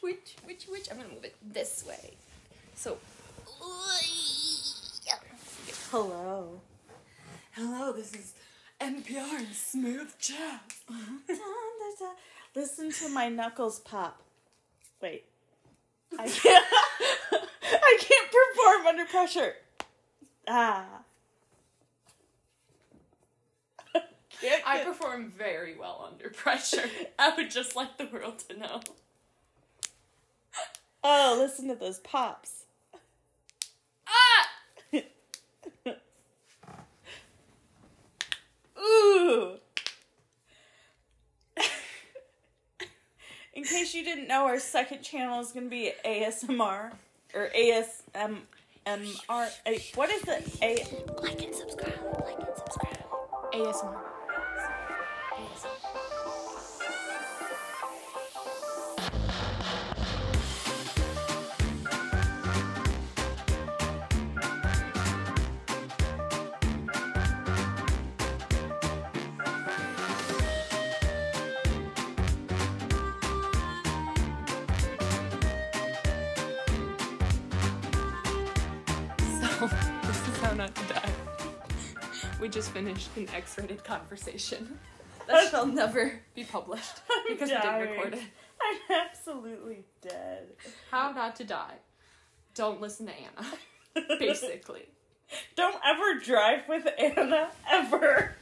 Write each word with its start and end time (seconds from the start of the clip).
which, 0.00 0.02
which, 0.02 0.36
which, 0.44 0.66
which. 0.68 0.90
I'm 0.90 0.96
gonna 0.96 1.08
move 1.10 1.24
it 1.24 1.36
this 1.42 1.84
way. 1.86 2.12
So. 2.74 2.98
Hello. 5.90 6.60
Hello, 7.52 7.92
this 7.92 8.14
is 8.14 8.34
NPR 8.80 9.38
and 9.38 9.54
Smooth 9.54 10.14
Jazz. 10.18 10.60
Listen 12.54 12.90
to 12.92 13.08
my 13.10 13.28
knuckles 13.28 13.80
pop. 13.80 14.22
Wait. 15.00 15.24
I 16.18 16.28
can't. 16.28 16.66
I 17.72 17.98
can't 18.00 18.30
perform 18.32 18.86
under 18.86 19.04
pressure. 19.04 19.54
Ah. 20.48 20.86
I 24.66 24.82
perform 24.82 25.32
very 25.36 25.76
well 25.76 26.08
under 26.10 26.30
pressure. 26.30 26.90
I 27.18 27.34
would 27.36 27.50
just 27.50 27.76
like 27.76 27.96
the 27.96 28.06
world 28.06 28.40
to 28.48 28.58
know. 28.58 28.80
Oh, 31.04 31.36
listen 31.38 31.68
to 31.68 31.74
those 31.74 31.98
pops. 32.00 32.64
Ah! 34.06 34.48
Ooh. 38.78 39.54
In 43.54 43.64
case 43.64 43.94
you 43.94 44.04
didn't 44.04 44.28
know, 44.28 44.46
our 44.46 44.58
second 44.58 45.02
channel 45.02 45.40
is 45.40 45.52
going 45.52 45.66
to 45.66 45.70
be 45.70 45.92
ASMR 46.04 46.92
or 47.34 47.48
ASMR. 47.56 48.38
What 49.94 50.10
is 50.10 50.22
the 50.22 50.42
A? 50.62 50.84
Like 51.22 51.42
and 51.42 51.54
subscribe. 51.54 51.94
Like 52.24 52.38
and 52.38 52.56
subscribe. 52.56 52.98
ASMR. 53.52 54.11
Just 82.52 82.70
finished 82.72 83.08
an 83.16 83.26
X 83.34 83.56
rated 83.58 83.82
conversation 83.82 84.78
that 85.26 85.50
shall 85.50 85.66
never 85.66 86.20
be 86.34 86.44
published 86.44 87.00
because 87.26 87.48
we 87.48 87.56
didn't 87.56 87.80
record 87.80 88.14
it. 88.14 88.20
I'm 88.62 88.96
absolutely 89.08 89.84
dead. 90.02 90.48
How 90.90 91.12
not 91.12 91.34
to 91.36 91.44
die. 91.44 91.76
Don't 92.54 92.80
listen 92.80 93.06
to 93.06 93.12
Anna, 93.12 94.06
basically. 94.18 94.84
Don't 95.56 95.76
ever 95.82 96.20
drive 96.20 96.68
with 96.68 96.86
Anna 96.98 97.48
ever. 97.70 98.36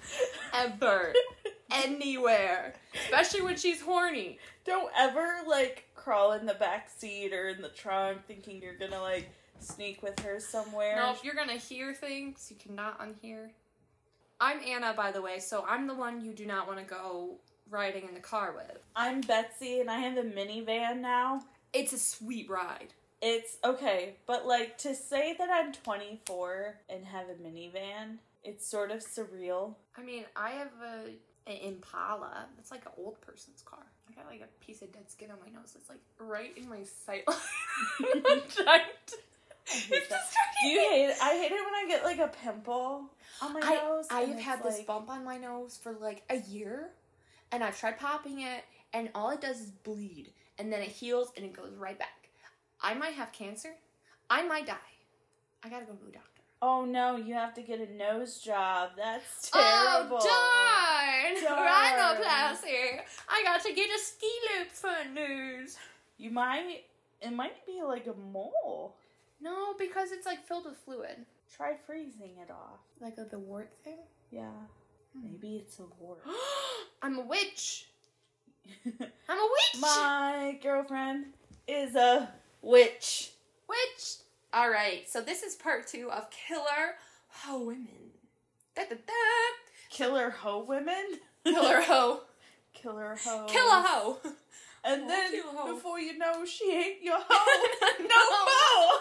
Ever. 0.53 1.12
Anywhere. 1.70 2.75
Especially 3.05 3.42
when 3.42 3.56
she's 3.56 3.81
horny. 3.81 4.41
Don't 4.64 4.91
ever 4.98 5.38
like 5.47 5.84
crawl 5.94 6.33
in 6.33 6.47
the 6.47 6.55
back 6.55 6.91
seat 6.91 7.33
or 7.33 7.48
in 7.50 7.62
the 7.62 7.69
trunk 7.69 8.27
thinking 8.27 8.61
you're 8.61 8.77
gonna 8.77 9.00
like 9.00 9.31
sneak 9.61 10.03
with 10.03 10.19
her 10.20 10.41
somewhere. 10.41 10.97
No, 10.97 11.12
if 11.12 11.22
you're 11.22 11.36
gonna 11.36 11.53
hear 11.53 11.94
things, 11.94 12.48
you 12.50 12.56
cannot 12.56 12.98
unhear. 12.98 13.50
I'm 14.43 14.61
Anna, 14.67 14.95
by 14.95 15.13
the 15.13 15.21
way, 15.21 15.39
so 15.39 15.67
I'm 15.69 15.87
the 15.87 15.95
one 15.95 16.25
you 16.25 16.33
do 16.33 16.47
not 16.47 16.67
want 16.67 16.79
to 16.79 16.85
go 16.85 17.35
riding 17.69 18.09
in 18.09 18.15
the 18.15 18.21
car 18.21 18.55
with. 18.57 18.79
I'm 18.97 19.21
Betsy 19.21 19.81
and 19.81 19.91
I 19.91 19.99
have 19.99 20.17
a 20.17 20.23
minivan 20.23 21.01
now. 21.01 21.43
It's 21.75 21.93
a 21.93 21.99
sweet 21.99 22.49
ride. 22.49 22.95
It's 23.21 23.59
okay, 23.63 24.15
but 24.27 24.47
like 24.47 24.79
to 24.79 24.95
say 24.95 25.37
that 25.39 25.51
I'm 25.53 25.73
24 25.73 26.77
and 26.89 27.05
have 27.05 27.27
a 27.29 27.35
minivan, 27.35 28.17
it's 28.43 28.67
sort 28.67 28.91
of 28.91 29.00
surreal. 29.00 29.75
I 29.99 30.03
mean, 30.03 30.25
I 30.34 30.50
have 30.53 30.73
a 30.83 31.11
an 31.47 31.56
Impala. 31.56 32.47
It's 32.59 32.71
like 32.71 32.87
an 32.87 32.93
old 32.97 33.21
person's 33.21 33.61
car. 33.62 33.84
I 34.09 34.12
got 34.15 34.27
like 34.31 34.41
a 34.41 34.65
piece 34.65 34.81
of 34.81 34.91
dead 34.93 35.11
skin 35.11 35.31
on 35.31 35.37
my 35.45 35.53
nose. 35.53 35.75
It's 35.77 35.91
like 35.91 36.00
right 36.19 36.56
in 36.56 36.69
my 36.69 36.83
sight 36.83 37.25
line. 39.70 39.82
I'm 39.82 39.88
trying 39.88 40.00
to- 40.00 40.04
It's 40.04 40.08
that. 40.08 40.50
Do 40.60 40.69
you 40.69 40.81
hate 40.91 41.04
it? 41.06 41.16
I 41.22 41.36
hate 41.36 41.53
it 41.53 41.64
when 41.64 41.75
I 41.75 41.84
get 41.88 42.04
like 42.04 42.19
a 42.19 42.28
pimple 42.28 43.10
on 43.41 43.53
my 43.53 43.60
I, 43.62 43.75
nose. 43.76 44.06
I 44.10 44.20
have 44.22 44.41
had 44.41 44.62
this 44.62 44.81
bump 44.81 45.08
on 45.08 45.25
my 45.25 45.38
nose 45.38 45.78
for 45.82 45.92
like 45.92 46.22
a 46.28 46.36
year, 46.36 46.91
and 47.53 47.64
I've 47.64 47.78
tried 47.78 47.98
popping 47.98 48.41
it, 48.41 48.64
and 48.92 49.10
all 49.14 49.31
it 49.31 49.41
does 49.41 49.60
is 49.60 49.70
bleed, 49.70 50.32
and 50.58 50.72
then 50.72 50.82
it 50.82 50.88
heals 50.88 51.32
and 51.36 51.44
it 51.47 51.53
goes 51.54 51.72
right 51.76 51.98
back. 51.98 52.28
I 52.82 52.94
might 52.94 53.14
have 53.14 53.32
cancer. 53.32 53.70
I 54.28 54.42
might 54.47 54.66
die. 54.66 54.76
I 55.62 55.69
gotta 55.69 55.84
go 55.84 55.92
to 55.92 56.08
a 56.08 56.12
doctor. 56.12 56.28
Oh 56.62 56.84
no, 56.84 57.16
you 57.16 57.34
have 57.34 57.54
to 57.54 57.62
get 57.62 57.81
a 57.81 57.91
nose 57.94 58.38
job. 58.38 58.91
That's 58.97 59.50
oh, 59.54 59.97
terrible. 59.98 60.19
Oh 60.20 61.34
darn! 61.34 61.42
Darn. 61.42 61.69
Rhinoplasty. 61.69 63.00
I 63.28 63.42
got 63.44 63.62
to 63.64 63.72
get 63.72 63.88
a 63.88 63.98
ski 63.98 64.31
loop 64.58 64.70
for 64.70 64.91
a 64.91 65.08
nose. 65.08 65.78
You 66.19 66.31
might. 66.31 66.84
It 67.22 67.32
might 67.32 67.64
be 67.66 67.82
like 67.82 68.06
a 68.06 68.14
mole. 68.14 68.97
No, 69.41 69.75
because 69.78 70.12
it's 70.12 70.27
like 70.27 70.47
filled 70.47 70.67
with 70.67 70.77
fluid. 70.84 71.25
Try 71.56 71.75
freezing 71.87 72.33
it 72.43 72.51
off. 72.51 72.81
Like 73.01 73.15
a, 73.19 73.25
the 73.25 73.39
wart 73.39 73.71
thing. 73.84 73.99
Yeah. 74.31 74.51
Hmm. 75.17 75.25
Maybe 75.25 75.56
it's 75.56 75.78
a 75.78 75.84
wart. 75.99 76.21
I'm 77.03 77.19
a 77.19 77.23
witch. 77.23 77.87
I'm 78.87 79.39
a 79.39 79.49
witch. 79.50 79.81
My 79.81 80.59
girlfriend 80.62 81.27
is 81.67 81.97
a 81.97 82.29
witch. 82.62 83.31
Witch. 83.69 84.15
All 84.53 84.71
right. 84.71 85.09
So 85.09 85.21
this 85.23 85.43
is 85.43 85.55
part 85.56 85.87
two 85.87 86.11
of 86.11 86.29
Killer 86.31 86.97
Ho 87.45 87.61
Women. 87.65 87.89
Da 88.77 88.83
da 88.83 88.95
da. 88.95 89.12
Killer 89.91 90.31
hoe 90.31 90.62
women. 90.65 91.05
Killer 91.45 91.81
Ho. 91.83 92.21
Killer 92.73 93.17
hoe. 93.25 93.47
Kill 93.49 93.67
a 93.67 93.83
hoe. 93.84 94.19
And 94.84 95.03
Oh, 95.05 95.09
then 95.09 95.31
kill 95.33 95.75
before 95.75 95.99
you 95.99 96.17
know, 96.17 96.45
she 96.45 96.71
ain't 96.73 97.03
your 97.03 97.19
hoe. 97.29 97.67
no. 97.99 98.06
no 98.06 98.15
hoe. 98.17 99.00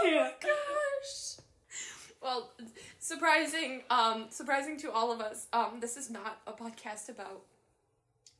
Oh 0.00 0.04
my 0.04 0.10
can't. 0.10 0.40
gosh. 0.40 1.36
Well, 2.28 2.50
surprising, 2.98 3.84
um, 3.88 4.26
surprising 4.28 4.76
to 4.80 4.92
all 4.92 5.10
of 5.10 5.22
us, 5.22 5.46
um, 5.54 5.78
this 5.80 5.96
is 5.96 6.10
not 6.10 6.38
a 6.46 6.52
podcast 6.52 7.08
about 7.08 7.40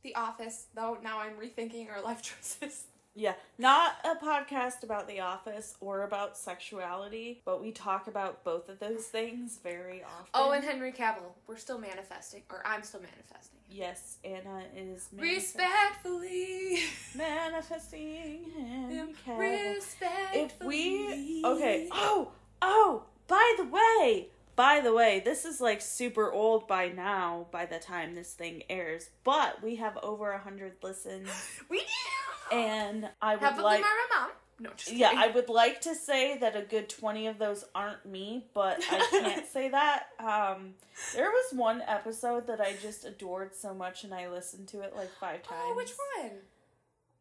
The 0.02 0.14
Office, 0.14 0.66
though 0.74 0.98
now 1.02 1.20
I'm 1.20 1.32
rethinking 1.42 1.90
our 1.90 2.02
life 2.02 2.20
choices. 2.60 2.84
Yeah, 3.14 3.32
not 3.56 3.94
a 4.04 4.22
podcast 4.22 4.82
about 4.82 5.08
The 5.08 5.20
Office 5.20 5.74
or 5.80 6.02
about 6.02 6.36
sexuality, 6.36 7.40
but 7.46 7.62
we 7.62 7.72
talk 7.72 8.08
about 8.08 8.44
both 8.44 8.68
of 8.68 8.78
those 8.78 9.06
things 9.06 9.58
very 9.62 10.02
often. 10.04 10.26
Oh, 10.34 10.50
and 10.50 10.62
Henry 10.62 10.92
Cavill. 10.92 11.32
We're 11.46 11.56
still 11.56 11.78
manifesting, 11.78 12.42
or 12.50 12.60
I'm 12.66 12.82
still 12.82 13.00
manifesting. 13.00 13.58
yes, 13.70 14.18
Anna 14.22 14.64
is 14.76 15.08
manifest- 15.12 15.56
Respectfully. 15.56 16.80
manifesting 17.16 18.44
Henry 18.54 19.14
Cavill. 19.26 19.74
Respectfully. 19.76 20.42
If 20.44 20.60
we 20.62 21.42
okay, 21.42 21.88
oh 21.90 22.32
oh, 22.60 23.04
by 23.28 23.54
the 23.56 23.64
way, 23.64 24.28
by 24.56 24.80
the 24.80 24.92
way, 24.92 25.22
this 25.24 25.44
is 25.44 25.60
like 25.60 25.80
super 25.80 26.32
old 26.32 26.66
by 26.66 26.88
now. 26.88 27.46
By 27.52 27.66
the 27.66 27.78
time 27.78 28.14
this 28.16 28.32
thing 28.34 28.64
airs, 28.68 29.10
but 29.22 29.62
we 29.62 29.76
have 29.76 29.96
over 30.02 30.32
a 30.32 30.38
hundred 30.40 30.72
listens, 30.82 31.28
We 31.68 31.78
do. 31.78 32.56
and 32.56 33.08
I 33.22 33.36
would 33.36 33.42
like 33.42 33.50
Have 33.52 33.58
a 33.60 33.62
like. 33.62 33.80
mom. 34.16 34.30
No, 34.60 34.70
just 34.76 34.90
Yeah. 34.92 35.12
I 35.14 35.28
would 35.28 35.48
like 35.48 35.82
to 35.82 35.94
say 35.94 36.36
that 36.38 36.56
a 36.56 36.62
good 36.62 36.88
20 36.88 37.28
of 37.28 37.38
those 37.38 37.64
aren't 37.76 38.04
me, 38.04 38.46
but 38.54 38.82
I 38.90 39.06
can't 39.10 39.46
say 39.52 39.68
that. 39.68 40.08
Um, 40.18 40.74
there 41.14 41.30
was 41.30 41.52
one 41.54 41.80
episode 41.86 42.48
that 42.48 42.60
I 42.60 42.74
just 42.82 43.04
adored 43.04 43.54
so 43.54 43.72
much 43.72 44.02
and 44.02 44.12
I 44.12 44.28
listened 44.28 44.66
to 44.68 44.80
it 44.80 44.96
like 44.96 45.10
five 45.20 45.44
times. 45.44 45.60
Oh, 45.64 45.74
which 45.76 45.92
one? 46.16 46.32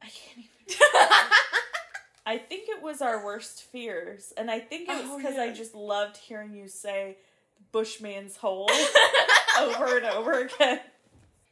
I 0.02 0.08
can't 0.08 0.40
even. 0.40 0.78
I 2.28 2.38
think 2.38 2.68
it 2.68 2.84
was 2.84 3.02
our 3.02 3.24
worst 3.24 3.64
fears, 3.64 4.34
and 4.36 4.52
I 4.52 4.60
think 4.60 4.90
it 4.90 4.92
was 4.92 5.06
Oh, 5.08 5.18
because 5.18 5.38
I 5.38 5.54
just 5.54 5.74
loved 5.74 6.18
hearing 6.18 6.54
you 6.54 6.68
say 6.68 7.16
Bushman's 7.72 8.36
hole 8.36 8.70
over 9.62 9.96
and 9.96 10.06
over 10.08 10.42
again. 10.42 10.82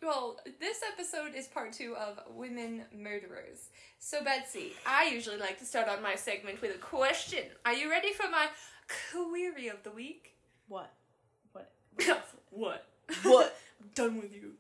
Well, 0.02 0.38
this 0.60 0.82
episode 0.92 1.34
is 1.34 1.48
part 1.48 1.72
two 1.72 1.96
of 1.96 2.20
Women 2.30 2.84
Murderers. 2.94 3.70
So, 4.00 4.22
Betsy, 4.22 4.74
I 4.86 5.06
usually 5.06 5.38
like 5.38 5.60
to 5.60 5.66
start 5.66 5.88
on 5.88 6.04
my 6.04 6.16
segment 6.16 6.62
with 6.62 6.76
a 6.76 6.80
question. 6.80 7.46
Are 7.66 7.74
you 7.74 7.90
ready 7.90 8.12
for 8.12 8.30
my 8.30 8.48
query 9.14 9.70
of 9.70 9.82
the 9.84 9.92
week? 9.92 10.36
What? 10.68 10.92
What? 11.54 11.72
what? 12.50 12.86
What? 13.24 13.58
I'm 13.82 13.90
done 13.96 14.18
with 14.18 14.34
you. 14.34 14.52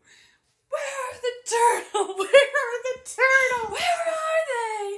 Where 0.70 0.82
are 0.82 1.20
the 1.22 1.84
turtles? 1.92 2.18
Where 2.18 2.28
are 2.30 2.84
the 2.84 3.00
turtles? 3.04 3.72
Where 3.72 4.14
are 4.16 4.96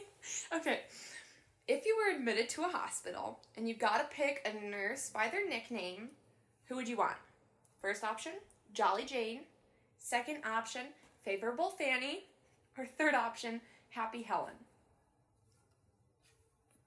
they? 0.53 0.57
Okay. 0.57 0.81
If 1.67 1.85
you 1.85 1.97
were 1.97 2.15
admitted 2.15 2.47
to 2.49 2.63
a 2.63 2.69
hospital 2.69 3.39
and 3.57 3.67
you 3.67 3.75
got 3.75 3.97
to 3.97 4.15
pick 4.15 4.45
a 4.45 4.65
nurse 4.65 5.09
by 5.09 5.27
their 5.27 5.47
nickname, 5.47 6.09
who 6.67 6.75
would 6.77 6.87
you 6.87 6.95
want? 6.95 7.17
First 7.81 8.05
option, 8.05 8.33
Jolly 8.73 9.03
Jane. 9.03 9.41
Second 9.99 10.45
option, 10.45 10.83
Favorable 11.25 11.71
Fanny. 11.71 12.23
Her 12.73 12.85
third 12.85 13.15
option, 13.15 13.59
Happy 13.89 14.21
Helen. 14.21 14.53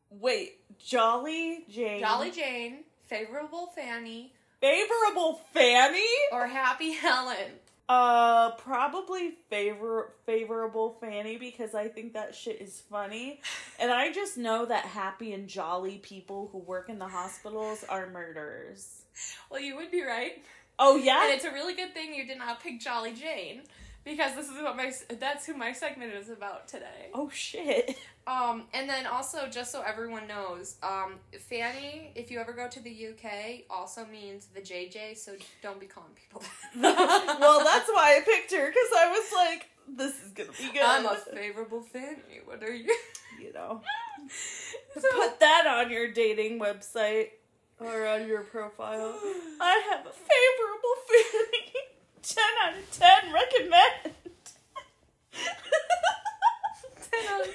Wait, 0.09 0.59
Jolly 0.79 1.65
Jane. 1.69 2.00
Jolly 2.00 2.31
Jane, 2.31 2.85
Favorable 3.06 3.67
Fanny, 3.75 4.32
Favorable 4.61 5.41
Fanny? 5.53 6.09
or 6.32 6.47
Happy 6.47 6.93
Helen. 6.93 7.53
Uh, 7.90 8.52
probably 8.52 9.32
favor 9.48 10.12
favorable 10.25 10.96
Fanny 11.00 11.37
because 11.37 11.75
I 11.75 11.88
think 11.88 12.12
that 12.12 12.37
shit 12.37 12.60
is 12.60 12.84
funny, 12.88 13.40
and 13.81 13.90
I 13.90 14.12
just 14.12 14.38
know 14.38 14.64
that 14.64 14.84
happy 14.84 15.32
and 15.32 15.48
jolly 15.48 15.98
people 15.98 16.50
who 16.52 16.58
work 16.58 16.88
in 16.88 17.00
the 17.00 17.08
hospitals 17.08 17.82
are 17.88 18.08
murderers. 18.08 19.02
Well, 19.50 19.60
you 19.60 19.75
would 19.75 19.90
be 19.90 20.04
right. 20.04 20.40
Oh 20.78 20.98
yeah, 20.98 21.25
And 21.25 21.34
it's 21.34 21.44
a 21.44 21.50
really 21.50 21.75
good 21.75 21.92
thing 21.92 22.14
you 22.14 22.28
did 22.28 22.38
not 22.38 22.62
pick 22.62 22.78
Jolly 22.81 23.12
Jane 23.12 23.62
because 24.05 24.35
this 24.35 24.47
is 24.49 24.62
what 24.62 24.76
my 24.76 24.93
that's 25.19 25.47
who 25.47 25.55
my 25.55 25.73
segment 25.73 26.12
is 26.14 26.29
about 26.31 26.69
today. 26.69 27.11
oh 27.14 27.31
shit. 27.32 27.97
Um, 28.26 28.64
and 28.75 28.88
then 28.88 29.06
also 29.06 29.49
just 29.50 29.73
so 29.73 29.82
everyone 29.82 30.29
knows, 30.29 30.76
um, 30.85 31.14
Fanny, 31.49 32.12
if 32.14 32.31
you 32.31 32.38
ever 32.38 32.52
go 32.52 32.69
to 32.69 32.79
the 32.79 33.08
UK, 33.08 33.62
also 33.69 34.05
means 34.06 34.47
the 34.55 34.61
JJ, 34.61 35.17
so 35.19 35.32
don't 35.62 35.81
be 35.81 35.87
calling 35.87 36.11
people 36.14 36.41
that. 36.76 37.38
well, 37.41 37.64
that's 37.64 37.88
why 37.88 38.19
I 38.19 38.20
picked 38.25 38.52
her 38.52 38.69
because 38.69 38.88
I 38.97 39.08
was 39.08 39.32
like, 39.35 39.69
this 39.97 40.23
is 40.25 40.31
gonna 40.32 40.50
be 40.53 40.70
good. 40.73 40.82
I'm 40.82 41.06
a 41.06 41.17
favorable 41.17 41.81
Fanny. 41.81 42.41
What 42.44 42.62
are 42.62 42.73
you? 42.73 42.94
you 43.41 43.53
know, 43.53 43.81
So- 44.94 45.00
put 45.17 45.41
that 45.41 45.67
on 45.67 45.91
your 45.91 46.12
dating 46.12 46.61
website 46.61 47.31
or 47.81 48.06
on 48.06 48.29
your 48.29 48.43
profile. 48.43 49.19
I 49.61 49.82
have 49.91 50.06
a 50.06 50.12
favorable 50.12 50.96
feeling. 51.08 51.89
10 52.22 52.44
out 52.64 52.75
of 52.78 52.90
10 52.90 53.32
recommend. 53.32 54.14
10 57.11 57.20
out 57.31 57.40
of 57.40 57.46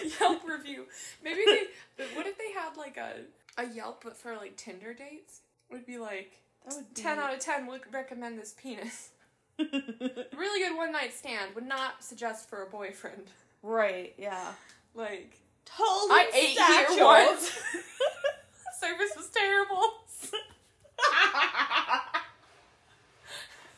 10. 0.00 0.10
Yelp 0.20 0.42
review. 0.48 0.86
Maybe 1.22 1.42
they. 1.46 1.62
But 1.96 2.06
what 2.14 2.26
if 2.26 2.36
they 2.38 2.52
had 2.52 2.76
like 2.76 2.96
a 2.96 3.20
a 3.60 3.66
Yelp 3.74 4.02
but 4.04 4.16
for 4.16 4.36
like 4.36 4.56
Tinder 4.56 4.94
dates? 4.94 5.40
Would 5.70 5.86
be 5.86 5.98
like 5.98 6.32
That 6.66 6.76
would 6.76 6.94
be 6.94 7.02
10 7.02 7.18
out 7.18 7.34
of 7.34 7.40
10 7.40 7.66
would 7.66 7.82
recommend 7.92 8.38
this 8.38 8.54
penis. 8.60 9.10
Really 9.58 10.60
good 10.66 10.74
one 10.74 10.90
night 10.90 11.12
stand. 11.12 11.54
Would 11.54 11.66
not 11.66 12.02
suggest 12.02 12.48
for 12.48 12.62
a 12.62 12.66
boyfriend. 12.66 13.26
right, 13.62 14.14
yeah. 14.16 14.52
Like 14.94 15.36
Told 15.66 16.10
I 16.10 16.30
ate 16.34 16.58
here 16.58 17.04
once. 17.04 17.50
service 18.80 19.12
was 19.16 19.28
terrible. 19.28 19.76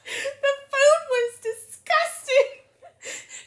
the 0.05 0.53
food 0.71 1.03
was 1.11 1.39
disgusting. 1.43 2.51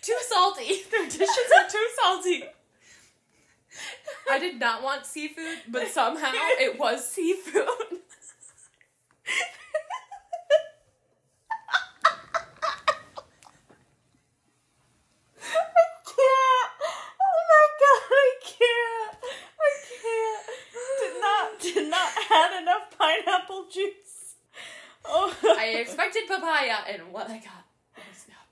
too 0.01 0.18
salty. 0.35 0.83
Their 0.91 1.05
dishes 1.05 1.51
are 1.57 1.69
too 1.69 1.87
salty. 2.01 2.43
I 4.29 4.39
did 4.39 4.59
not 4.59 4.83
want 4.83 5.05
seafood, 5.05 5.59
but 5.67 5.87
somehow 5.99 6.31
it 6.33 6.79
was 6.79 7.07
seafood. 7.09 7.63
I 15.47 15.85
can't. 16.05 16.71
Oh 17.21 17.41
my 17.51 17.65
god, 17.81 18.01
I 18.11 18.29
can't. 18.41 19.17
I 19.59 19.71
can't. 20.01 20.45
Did 21.01 21.15
not 21.21 21.59
did 21.59 21.89
not 21.89 22.09
add 22.31 22.61
enough 22.61 22.97
pineapple 22.97 23.65
juice. 23.71 24.35
Oh 25.05 25.35
I 25.43 25.67
expected 25.79 26.23
papaya, 26.27 26.77
and 26.89 27.11
what 27.11 27.29
I 27.29 27.37
got 27.37 27.64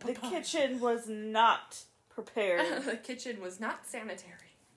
the 0.05 0.13
kitchen 0.13 0.79
was 0.79 1.07
not 1.07 1.79
prepared. 2.09 2.83
the 2.85 2.97
kitchen 2.97 3.41
was 3.41 3.59
not 3.59 3.85
sanitary. 3.85 4.33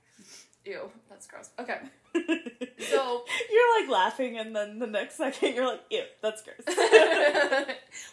Ew, 0.64 0.90
that's 1.08 1.26
gross. 1.26 1.50
Okay, 1.58 1.78
So- 2.90 3.24
you're 3.50 3.80
like 3.80 3.90
laughing, 3.90 4.38
and 4.38 4.54
then 4.56 4.78
the 4.78 4.86
next 4.86 5.16
second 5.16 5.54
you're 5.54 5.66
like, 5.66 5.82
"Ew, 5.90 6.02
that's 6.22 6.42
gross." 6.42 6.56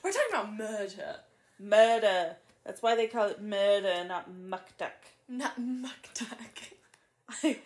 we're 0.03 0.11
talking 0.11 0.29
about 0.29 0.53
murder, 0.55 1.15
murder. 1.59 2.35
That's 2.65 2.81
why 2.81 2.95
they 2.95 3.07
call 3.07 3.27
it 3.29 3.41
murder, 3.41 4.05
not 4.07 4.29
muckduck. 4.31 4.91
not 5.27 5.59
mukdak. 5.59 6.71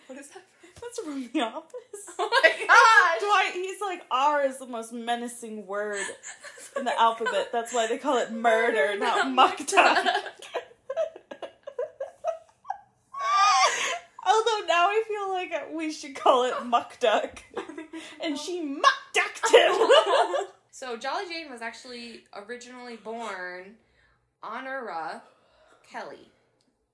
What 0.08 0.18
is 0.18 0.30
that? 0.30 0.44
That's 0.82 1.00
from 1.00 1.28
The 1.34 1.42
Office. 1.42 1.74
Oh 2.20 2.30
my 2.44 2.50
gosh! 2.68 3.20
Dwight, 3.52 3.54
he's 3.54 3.82
like 3.82 4.04
R 4.10 4.44
is 4.46 4.58
the 4.60 4.68
most 4.68 4.94
menacing 4.94 5.66
word 5.68 5.98
in 6.77 6.85
the 6.85 7.00
alphabet. 7.00 7.50
That's 7.51 7.74
why 7.74 7.88
they 7.88 7.97
call 7.97 8.18
it 8.18 8.31
murder, 8.31 8.97
not 8.97 9.27
muckduck. 9.27 10.06
Although 14.27 14.65
now 14.68 14.88
I 14.89 15.03
feel 15.07 15.29
like 15.31 15.74
we 15.74 15.91
should 15.91 16.15
call 16.15 16.44
it 16.45 16.53
muckduck. 16.56 17.39
And 18.24 18.38
she 18.38 18.62
muckducked 18.62 19.51
him. 19.51 19.88
so 20.71 20.97
Jolly 20.97 21.25
Jane 21.29 21.50
was 21.50 21.62
actually 21.62 22.24
originally 22.35 22.97
born 22.97 23.75
Honora 24.44 25.24
Kelly. 25.89 26.29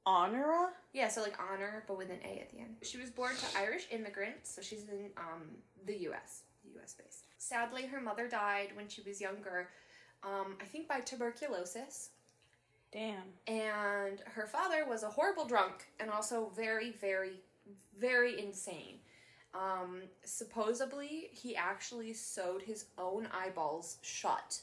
Honora? 0.05 0.69
Yeah, 0.93 1.07
so 1.07 1.21
like 1.21 1.37
honor, 1.39 1.83
but 1.87 1.97
with 1.97 2.09
an 2.09 2.19
A 2.23 2.39
at 2.41 2.51
the 2.51 2.59
end. 2.59 2.75
She 2.83 2.97
was 2.97 3.09
born 3.09 3.35
to 3.35 3.57
Irish 3.57 3.87
immigrants, 3.91 4.53
so 4.53 4.61
she's 4.61 4.83
in 4.89 5.09
um, 5.17 5.43
the 5.85 5.97
U.S. 6.01 6.43
U.S. 6.75 6.93
based. 6.93 7.22
Sadly, 7.43 7.85
her 7.87 7.99
mother 7.99 8.27
died 8.29 8.69
when 8.73 8.87
she 8.87 9.01
was 9.01 9.19
younger. 9.19 9.69
Um, 10.23 10.55
I 10.61 10.65
think 10.65 10.87
by 10.87 11.01
tuberculosis. 11.01 12.11
Damn. 12.91 13.23
and 13.47 14.21
her 14.25 14.45
father 14.45 14.85
was 14.87 15.01
a 15.01 15.09
horrible 15.09 15.45
drunk 15.45 15.87
and 15.99 16.11
also 16.11 16.51
very 16.55 16.91
very 16.91 17.41
very 17.99 18.39
insane 18.39 18.99
um, 19.55 20.01
supposedly 20.23 21.29
he 21.31 21.55
actually 21.55 22.13
sewed 22.13 22.61
his 22.61 22.85
own 22.97 23.27
eyeballs 23.33 23.97
shut 24.01 24.59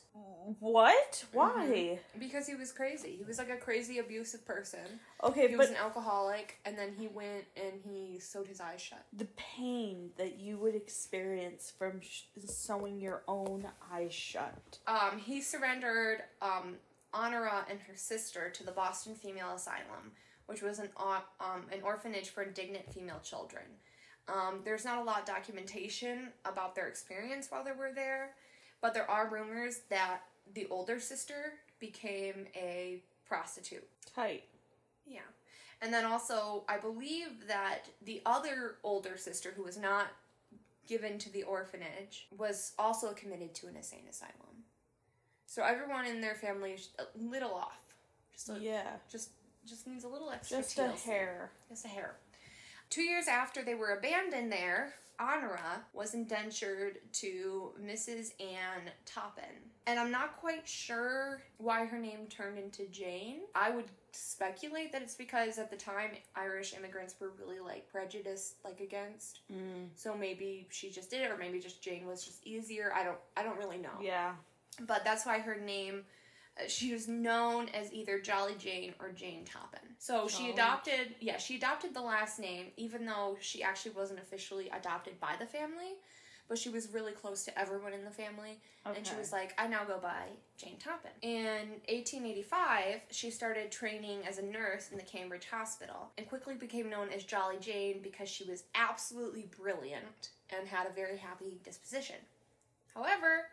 What? 0.58 1.24
Why? 1.32 1.98
because 2.18 2.46
he 2.46 2.54
was 2.54 2.72
crazy 2.72 3.14
he 3.16 3.24
was 3.24 3.38
like 3.38 3.50
a 3.50 3.56
crazy 3.56 3.98
abusive 3.98 4.44
person 4.44 4.80
Okay, 5.22 5.42
he 5.48 5.54
but 5.54 5.58
was 5.58 5.70
an 5.70 5.76
alcoholic 5.76 6.58
and 6.64 6.76
then 6.76 6.92
he 6.98 7.06
went 7.08 7.44
and 7.56 7.74
he 7.84 8.18
sewed 8.18 8.46
his 8.48 8.60
eyes 8.60 8.80
shut 8.80 9.04
the 9.12 9.28
pain 9.36 10.10
that 10.18 10.38
you 10.38 10.56
would 10.58 10.74
experience 10.74 11.72
from 11.78 12.00
sh- 12.00 12.22
sewing 12.46 13.00
your 13.00 13.22
own 13.28 13.66
eyes 13.92 14.12
shut. 14.12 14.78
um, 14.86 15.18
he 15.18 15.40
surrendered 15.40 16.22
um, 16.42 16.76
honora 17.14 17.64
and 17.70 17.78
her 17.80 17.94
sister 17.96 18.50
to 18.50 18.64
the 18.64 18.72
boston 18.72 19.14
female 19.14 19.54
asylum 19.54 20.12
which 20.46 20.62
was 20.62 20.80
an, 20.80 20.88
um, 20.98 21.62
an 21.72 21.80
orphanage 21.84 22.30
for 22.30 22.42
indignant 22.42 22.92
female 22.92 23.20
children 23.22 23.62
Um, 24.32 24.60
there's 24.64 24.84
not 24.84 24.98
a 24.98 25.04
lot 25.04 25.20
of 25.20 25.24
documentation 25.26 26.28
about 26.44 26.74
their 26.74 26.86
experience 26.88 27.48
while 27.50 27.64
they 27.64 27.72
were 27.72 27.90
there, 27.94 28.30
but 28.80 28.94
there 28.94 29.10
are 29.10 29.28
rumors 29.28 29.80
that 29.88 30.20
the 30.54 30.66
older 30.70 31.00
sister 31.00 31.54
became 31.78 32.46
a 32.54 33.02
prostitute. 33.26 33.86
Tight. 34.14 34.44
Yeah. 35.06 35.20
And 35.82 35.92
then 35.92 36.04
also, 36.04 36.64
I 36.68 36.78
believe 36.78 37.46
that 37.48 37.86
the 38.04 38.20
other 38.26 38.76
older 38.82 39.16
sister, 39.16 39.52
who 39.56 39.62
was 39.62 39.78
not 39.78 40.08
given 40.86 41.18
to 41.18 41.32
the 41.32 41.42
orphanage, 41.44 42.26
was 42.36 42.72
also 42.78 43.12
committed 43.12 43.54
to 43.54 43.66
an 43.66 43.76
insane 43.76 44.04
asylum. 44.08 44.64
So 45.46 45.64
everyone 45.64 46.06
in 46.06 46.20
their 46.20 46.34
family 46.34 46.72
is 46.72 46.90
a 46.98 47.04
little 47.18 47.54
off. 47.54 47.80
Just 48.32 48.50
a, 48.50 48.58
Yeah. 48.60 48.86
just 49.10 49.30
just 49.66 49.86
needs 49.86 50.04
a 50.04 50.08
little 50.08 50.30
extra 50.30 50.58
Just 50.58 50.78
a 50.78 50.88
hair. 50.88 51.50
Just 51.68 51.84
a 51.84 51.88
hair. 51.88 52.16
Two 52.90 53.02
years 53.02 53.28
after 53.28 53.62
they 53.62 53.74
were 53.74 53.92
abandoned 53.96 54.50
there, 54.52 54.94
Honora 55.20 55.82
was 55.92 56.14
indentured 56.14 56.98
to 57.12 57.70
Mrs. 57.80 58.32
Ann 58.40 58.90
Toppan. 59.06 59.70
And 59.86 59.98
I'm 60.00 60.10
not 60.10 60.36
quite 60.38 60.66
sure 60.66 61.42
why 61.58 61.84
her 61.84 61.98
name 61.98 62.26
turned 62.28 62.58
into 62.58 62.86
Jane. 62.86 63.40
I 63.54 63.70
would 63.70 63.86
speculate 64.12 64.90
that 64.92 65.02
it's 65.02 65.14
because 65.14 65.58
at 65.58 65.70
the 65.70 65.76
time 65.76 66.10
Irish 66.34 66.74
immigrants 66.74 67.14
were 67.20 67.30
really 67.38 67.60
like 67.60 67.88
prejudiced 67.90 68.56
like 68.64 68.80
against. 68.80 69.40
Mm. 69.52 69.88
So 69.94 70.16
maybe 70.16 70.66
she 70.70 70.90
just 70.90 71.10
did 71.10 71.22
it 71.22 71.30
or 71.30 71.36
maybe 71.36 71.60
just 71.60 71.82
Jane 71.82 72.06
was 72.06 72.24
just 72.24 72.44
easier. 72.46 72.92
I 72.94 73.04
don't 73.04 73.18
I 73.36 73.42
don't 73.42 73.58
really 73.58 73.78
know 73.78 73.90
Yeah. 74.02 74.32
but 74.86 75.04
that's 75.04 75.26
why 75.26 75.38
her 75.38 75.54
name 75.54 76.04
she 76.68 76.92
was 76.92 77.08
known 77.08 77.68
as 77.70 77.92
either 77.92 78.18
Jolly 78.18 78.54
Jane 78.58 78.94
or 79.00 79.10
Jane 79.10 79.44
Toppan. 79.44 79.86
So 79.98 80.28
she 80.28 80.50
adopted, 80.50 81.14
yeah, 81.20 81.36
she 81.36 81.56
adopted 81.56 81.94
the 81.94 82.00
last 82.00 82.38
name, 82.38 82.66
even 82.76 83.04
though 83.04 83.36
she 83.40 83.62
actually 83.62 83.92
wasn't 83.92 84.20
officially 84.20 84.70
adopted 84.70 85.20
by 85.20 85.34
the 85.38 85.46
family, 85.46 85.96
but 86.48 86.58
she 86.58 86.68
was 86.68 86.92
really 86.92 87.12
close 87.12 87.44
to 87.44 87.56
everyone 87.58 87.92
in 87.92 88.04
the 88.04 88.10
family, 88.10 88.58
and 88.84 89.06
she 89.06 89.14
was 89.14 89.30
like, 89.30 89.54
I 89.56 89.68
now 89.68 89.84
go 89.84 89.98
by 89.98 90.24
Jane 90.56 90.78
Toppan. 90.78 91.12
In 91.22 91.68
1885, 91.88 93.02
she 93.10 93.30
started 93.30 93.70
training 93.70 94.26
as 94.28 94.38
a 94.38 94.42
nurse 94.42 94.88
in 94.90 94.98
the 94.98 95.04
Cambridge 95.04 95.46
Hospital, 95.48 96.10
and 96.18 96.28
quickly 96.28 96.54
became 96.54 96.90
known 96.90 97.08
as 97.14 97.22
Jolly 97.22 97.58
Jane 97.60 98.00
because 98.02 98.28
she 98.28 98.44
was 98.44 98.64
absolutely 98.74 99.48
brilliant 99.60 100.30
and 100.48 100.66
had 100.66 100.88
a 100.88 100.92
very 100.92 101.18
happy 101.18 101.60
disposition. 101.62 102.16
However, 102.94 103.46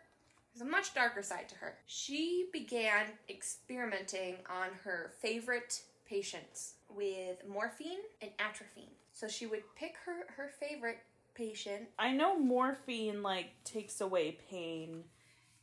There's 0.54 0.66
a 0.66 0.70
much 0.70 0.94
darker 0.94 1.22
side 1.22 1.48
to 1.50 1.54
her. 1.56 1.78
She 1.86 2.48
began 2.52 3.06
experimenting 3.28 4.36
on 4.50 4.68
her 4.84 5.12
favorite 5.20 5.82
patients 6.08 6.74
with 6.88 7.36
morphine 7.48 7.98
and 8.22 8.30
atropine. 8.38 8.90
So 9.12 9.28
she 9.28 9.46
would 9.46 9.62
pick 9.76 9.96
her 10.06 10.26
her 10.36 10.50
favorite 10.60 10.98
patient. 11.34 11.88
I 11.98 12.12
know 12.12 12.38
morphine 12.38 13.22
like 13.22 13.50
takes 13.64 14.00
away 14.00 14.38
pain. 14.50 15.04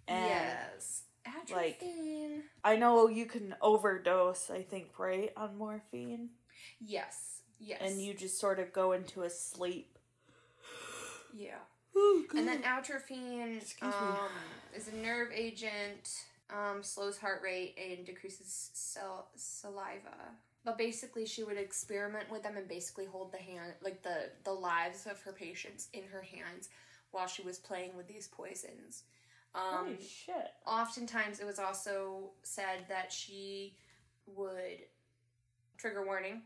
And 0.07 0.25
yes. 0.27 1.03
like- 1.51 1.81
Atropine. 1.81 2.43
I 2.63 2.75
know 2.75 3.07
you 3.07 3.25
can 3.25 3.55
overdose, 3.61 4.49
I 4.51 4.61
think, 4.61 4.99
right, 4.99 5.31
on 5.35 5.57
morphine. 5.57 6.29
yes. 6.79 7.41
Yes. 7.59 7.79
And 7.81 8.01
you 8.01 8.13
just 8.13 8.39
sort 8.39 8.59
of 8.59 8.73
go 8.73 8.91
into 8.91 9.23
a 9.23 9.29
sleep. 9.29 9.97
Yeah. 11.33 11.55
Oh, 11.95 12.23
And 12.35 12.47
then 12.47 12.61
atropine 12.63 13.61
um, 13.81 14.17
is 14.75 14.89
a 14.89 14.95
nerve 14.95 15.29
agent, 15.33 16.25
um, 16.49 16.83
slows 16.83 17.17
heart 17.17 17.41
rate, 17.43 17.77
and 17.77 18.05
decreases 18.05 18.69
sal- 18.73 19.29
saliva. 19.35 20.33
But 20.65 20.77
basically, 20.77 21.25
she 21.25 21.43
would 21.43 21.57
experiment 21.57 22.29
with 22.31 22.43
them 22.43 22.57
and 22.57 22.67
basically 22.67 23.05
hold 23.05 23.31
the 23.31 23.37
hand, 23.37 23.73
like 23.81 24.01
the 24.01 24.29
the 24.43 24.51
lives 24.51 25.05
of 25.05 25.21
her 25.21 25.31
patients 25.31 25.89
in 25.93 26.03
her 26.11 26.21
hands 26.21 26.69
while 27.11 27.27
she 27.27 27.43
was 27.43 27.57
playing 27.59 27.95
with 27.95 28.07
these 28.07 28.27
poisons. 28.27 29.03
Um, 29.53 29.61
Holy 29.85 29.97
shit. 30.01 30.51
oftentimes, 30.67 31.39
it 31.39 31.45
was 31.45 31.59
also 31.59 32.31
said 32.43 32.85
that 32.89 33.13
she 33.13 33.75
would 34.25 34.79
trigger 35.77 36.03
warning, 36.05 36.41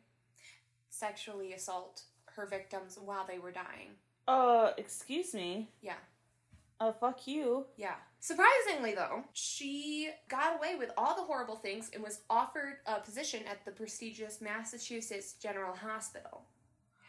sexually 0.89 1.53
assault 1.53 2.03
her 2.35 2.45
victims 2.45 2.99
while 3.03 3.25
they 3.25 3.39
were 3.39 3.51
dying. 3.51 3.91
Uh, 4.29 4.73
excuse 4.77 5.33
me. 5.33 5.71
Yeah. 5.81 5.95
Uh, 6.79 6.91
fuck 6.91 7.25
you. 7.25 7.65
Yeah. 7.77 7.95
Surprisingly, 8.19 8.93
though, 8.93 9.23
she 9.33 10.11
got 10.27 10.55
away 10.55 10.75
with 10.75 10.91
all 10.95 11.15
the 11.15 11.23
horrible 11.23 11.55
things 11.55 11.89
and 11.95 12.03
was 12.03 12.19
offered 12.29 12.75
a 12.85 12.99
position 12.99 13.41
at 13.49 13.65
the 13.65 13.71
prestigious 13.71 14.39
Massachusetts 14.39 15.33
General 15.41 15.75
Hospital. 15.75 16.43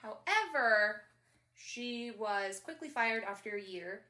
However, 0.00 1.02
she 1.54 2.12
was 2.18 2.58
quickly 2.58 2.88
fired 2.88 3.22
after 3.24 3.50
a 3.50 3.62
year 3.62 4.00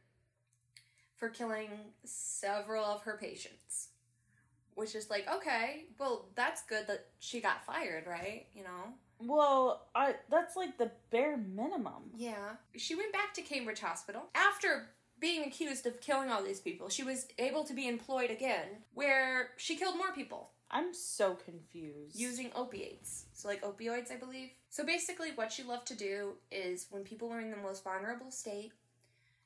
for 1.16 1.30
killing 1.30 1.70
several 2.04 2.84
of 2.84 3.02
her 3.02 3.18
patients. 3.20 3.88
Which 4.76 4.94
is 4.94 5.10
like, 5.10 5.26
okay, 5.28 5.86
well, 5.98 6.28
that's 6.36 6.62
good 6.62 6.86
that 6.86 7.06
she 7.18 7.40
got 7.40 7.66
fired, 7.66 8.06
right? 8.06 8.46
You 8.54 8.62
know? 8.62 8.94
Well, 9.22 9.88
I 9.94 10.14
that's 10.30 10.56
like 10.56 10.78
the 10.78 10.90
bare 11.10 11.36
minimum. 11.36 12.10
Yeah. 12.16 12.56
She 12.76 12.94
went 12.94 13.12
back 13.12 13.34
to 13.34 13.42
Cambridge 13.42 13.80
Hospital. 13.80 14.22
After 14.34 14.88
being 15.18 15.44
accused 15.44 15.86
of 15.86 16.00
killing 16.00 16.30
all 16.30 16.42
these 16.42 16.60
people, 16.60 16.88
she 16.88 17.02
was 17.02 17.26
able 17.38 17.64
to 17.64 17.74
be 17.74 17.86
employed 17.86 18.30
again, 18.30 18.66
where 18.94 19.50
she 19.58 19.76
killed 19.76 19.96
more 19.98 20.12
people 20.14 20.50
I'm 20.70 20.94
so 20.94 21.34
confused. 21.34 22.18
using 22.18 22.50
opiates. 22.54 23.26
So, 23.34 23.48
like 23.48 23.62
opioids, 23.62 24.10
I 24.12 24.16
believe. 24.16 24.50
So, 24.70 24.84
basically, 24.84 25.30
what 25.34 25.52
she 25.52 25.62
loved 25.62 25.86
to 25.88 25.96
do 25.96 26.34
is 26.50 26.86
when 26.90 27.02
people 27.02 27.28
were 27.28 27.40
in 27.40 27.50
the 27.50 27.56
most 27.56 27.84
vulnerable 27.84 28.30
state, 28.30 28.72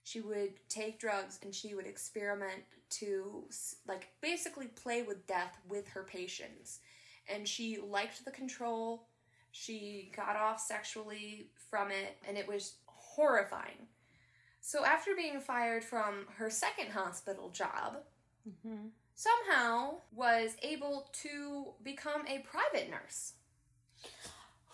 she 0.04 0.20
would 0.20 0.52
take 0.68 1.00
drugs 1.00 1.38
and 1.42 1.54
she 1.54 1.74
would 1.74 1.86
experiment 1.86 2.62
to, 2.90 3.44
like, 3.88 4.08
basically 4.20 4.66
play 4.66 5.02
with 5.02 5.26
death 5.26 5.56
with 5.68 5.88
her 5.88 6.02
patients. 6.02 6.80
And 7.26 7.48
she 7.48 7.78
liked 7.78 8.24
the 8.24 8.30
control. 8.30 9.06
She 9.56 10.10
got 10.16 10.34
off 10.34 10.58
sexually 10.58 11.46
from 11.70 11.92
it, 11.92 12.16
and 12.26 12.36
it 12.36 12.48
was 12.48 12.74
horrifying. 12.86 13.86
So, 14.60 14.84
after 14.84 15.14
being 15.14 15.40
fired 15.40 15.84
from 15.84 16.26
her 16.38 16.50
second 16.50 16.90
hospital 16.90 17.50
job, 17.50 17.98
hmm 18.62 18.88
somehow 19.16 19.94
was 20.12 20.56
able 20.60 21.08
to 21.12 21.66
become 21.84 22.22
a 22.26 22.40
private 22.40 22.90
nurse. 22.90 23.34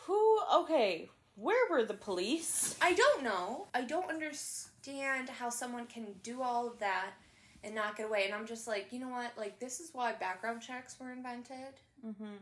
Who? 0.06 0.38
Okay, 0.54 1.10
where 1.34 1.70
were 1.70 1.84
the 1.84 1.92
police? 1.92 2.74
I 2.80 2.94
don't 2.94 3.22
know. 3.22 3.66
I 3.74 3.82
don't 3.82 4.08
understand 4.08 5.28
how 5.28 5.50
someone 5.50 5.86
can 5.88 6.14
do 6.22 6.40
all 6.40 6.66
of 6.66 6.78
that 6.78 7.10
and 7.62 7.74
not 7.74 7.98
get 7.98 8.06
away. 8.06 8.24
And 8.24 8.34
I'm 8.34 8.46
just 8.46 8.66
like, 8.66 8.94
you 8.94 8.98
know 8.98 9.10
what? 9.10 9.32
Like, 9.36 9.60
this 9.60 9.78
is 9.78 9.90
why 9.92 10.14
background 10.14 10.62
checks 10.62 10.96
were 10.98 11.12
invented 11.12 11.74
Mm-hmm. 12.04 12.36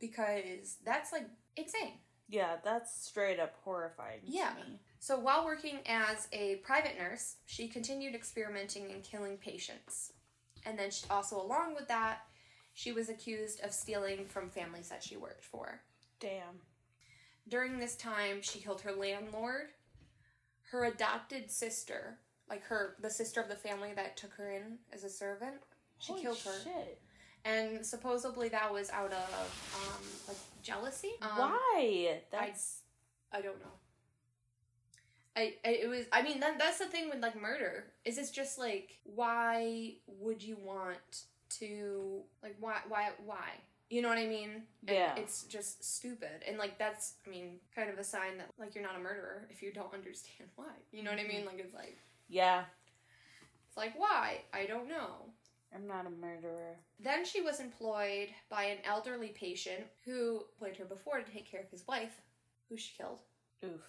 Because 0.00 0.76
that's 0.84 1.12
like 1.12 1.28
insane. 1.56 1.94
Yeah, 2.28 2.56
that's 2.64 3.06
straight 3.06 3.40
up 3.40 3.54
horrifying. 3.64 4.20
to 4.20 4.30
Yeah. 4.30 4.54
me. 4.54 4.78
So 5.00 5.18
while 5.18 5.44
working 5.44 5.80
as 5.86 6.28
a 6.32 6.56
private 6.56 6.96
nurse, 6.98 7.36
she 7.46 7.66
continued 7.68 8.14
experimenting 8.14 8.90
and 8.92 9.02
killing 9.02 9.36
patients. 9.36 10.12
And 10.64 10.78
then 10.78 10.90
she, 10.90 11.06
also 11.10 11.40
along 11.40 11.74
with 11.74 11.88
that, 11.88 12.20
she 12.74 12.92
was 12.92 13.08
accused 13.08 13.60
of 13.62 13.72
stealing 13.72 14.26
from 14.26 14.48
families 14.50 14.88
that 14.90 15.02
she 15.02 15.16
worked 15.16 15.44
for. 15.44 15.80
Damn. 16.20 16.60
During 17.48 17.78
this 17.78 17.96
time, 17.96 18.42
she 18.42 18.60
killed 18.60 18.82
her 18.82 18.92
landlord, 18.92 19.70
her 20.70 20.84
adopted 20.84 21.50
sister, 21.50 22.18
like 22.48 22.62
her 22.64 22.94
the 23.00 23.10
sister 23.10 23.40
of 23.40 23.48
the 23.48 23.56
family 23.56 23.92
that 23.94 24.16
took 24.16 24.32
her 24.34 24.50
in 24.50 24.78
as 24.92 25.02
a 25.02 25.08
servant. 25.10 25.56
She 25.98 26.12
Holy 26.12 26.22
killed 26.22 26.38
her, 26.44 26.60
Shit. 26.62 27.00
And 27.44 27.84
supposedly 27.84 28.48
that 28.50 28.72
was 28.72 28.90
out 28.90 29.12
of 29.12 29.70
um, 29.76 30.04
like 30.28 30.36
jealousy. 30.62 31.12
Um, 31.22 31.30
Why? 31.36 32.20
That's 32.30 32.80
I 33.32 33.40
don't 33.40 33.58
know. 33.60 33.72
I, 35.36 35.54
I 35.64 35.68
it 35.70 35.88
was 35.88 36.06
I 36.12 36.22
mean 36.22 36.40
that 36.40 36.58
that's 36.58 36.78
the 36.78 36.86
thing 36.86 37.08
with 37.08 37.20
like 37.22 37.40
murder 37.40 37.84
is 38.04 38.18
it's 38.18 38.30
just 38.30 38.58
like 38.58 38.98
why 39.04 39.94
would 40.06 40.42
you 40.42 40.56
want 40.64 41.24
to 41.60 42.22
like 42.42 42.56
why 42.58 42.78
why 42.88 43.10
why 43.24 43.48
you 43.88 44.02
know 44.02 44.08
what 44.08 44.18
I 44.18 44.26
mean 44.26 44.62
And 44.88 44.96
Yeah. 44.96 45.14
it's 45.16 45.44
just 45.44 45.84
stupid 45.84 46.42
and 46.46 46.58
like 46.58 46.78
that's 46.78 47.14
I 47.26 47.30
mean 47.30 47.58
kind 47.74 47.88
of 47.90 47.98
a 47.98 48.04
sign 48.04 48.38
that 48.38 48.48
like 48.58 48.74
you're 48.74 48.82
not 48.84 48.96
a 48.96 48.98
murderer 48.98 49.46
if 49.50 49.62
you 49.62 49.72
don't 49.72 49.94
understand 49.94 50.50
why 50.56 50.72
you 50.90 51.04
know 51.04 51.12
what 51.12 51.20
I 51.20 51.24
mean 51.28 51.46
like 51.46 51.60
it's 51.60 51.74
like 51.74 51.96
yeah. 52.28 52.64
it's 53.68 53.76
like 53.76 53.98
why 53.98 54.40
I 54.52 54.66
don't 54.66 54.88
know 54.88 55.30
I'm 55.74 55.86
not 55.86 56.06
a 56.06 56.10
murderer. 56.10 56.76
then 56.98 57.24
she 57.24 57.40
was 57.40 57.60
employed 57.60 58.28
by 58.48 58.64
an 58.64 58.78
elderly 58.84 59.28
patient 59.28 59.84
who 60.04 60.44
employed 60.52 60.76
her 60.78 60.84
before 60.84 61.20
to 61.20 61.30
take 61.30 61.50
care 61.50 61.60
of 61.60 61.70
his 61.70 61.86
wife 61.86 62.20
who 62.68 62.76
she 62.76 62.92
killed 62.96 63.20
Oof. 63.64 63.80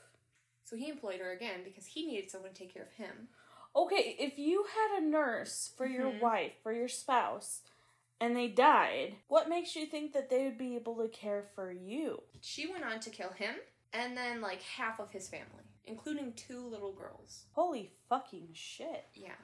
So 0.65 0.75
he 0.75 0.89
employed 0.89 1.19
her 1.19 1.31
again 1.31 1.61
because 1.63 1.85
he 1.85 2.05
needed 2.05 2.29
someone 2.29 2.51
to 2.53 2.57
take 2.59 2.73
care 2.73 2.83
of 2.83 2.91
him. 2.93 3.29
Okay, 3.75 4.15
if 4.19 4.37
you 4.37 4.65
had 4.65 4.99
a 5.01 5.05
nurse 5.05 5.69
for 5.77 5.85
your 5.85 6.11
Mhm. 6.11 6.19
wife, 6.19 6.53
for 6.61 6.73
your 6.73 6.87
spouse, 6.89 7.61
and 8.19 8.35
they 8.35 8.47
died, 8.49 9.15
what 9.27 9.47
makes 9.49 9.75
you 9.75 9.85
think 9.85 10.11
that 10.13 10.29
they 10.29 10.43
would 10.43 10.57
be 10.57 10.75
able 10.75 10.95
to 10.97 11.07
care 11.09 11.43
for 11.55 11.71
you? 11.71 12.23
She 12.41 12.67
went 12.71 12.83
on 12.83 12.99
to 12.99 13.09
kill 13.09 13.31
him 13.31 13.55
and 13.93 14.15
then 14.17 14.41
like 14.41 14.61
half 14.61 14.99
of 14.99 15.11
his 15.11 15.29
family, 15.29 15.63
including 15.85 16.33
two 16.33 16.67
little 16.67 16.91
girls. 16.93 17.45
Holy 17.53 17.91
fucking 18.09 18.49
shit. 18.53 19.07
Yeah. 19.13 19.35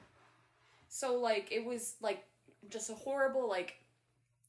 So 0.88 1.16
like 1.16 1.48
it 1.52 1.64
was 1.64 1.94
like 2.00 2.24
just 2.70 2.90
a 2.90 2.94
horrible 2.94 3.48
like 3.48 3.76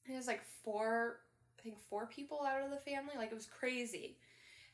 it 0.05 0.15
was 0.15 0.27
like 0.27 0.41
four 0.63 1.19
I 1.59 1.61
think 1.61 1.77
four 1.89 2.05
people 2.07 2.45
out 2.45 2.61
of 2.61 2.71
the 2.71 2.77
family. 2.77 3.13
Like 3.17 3.31
it 3.31 3.35
was 3.35 3.45
crazy. 3.45 4.17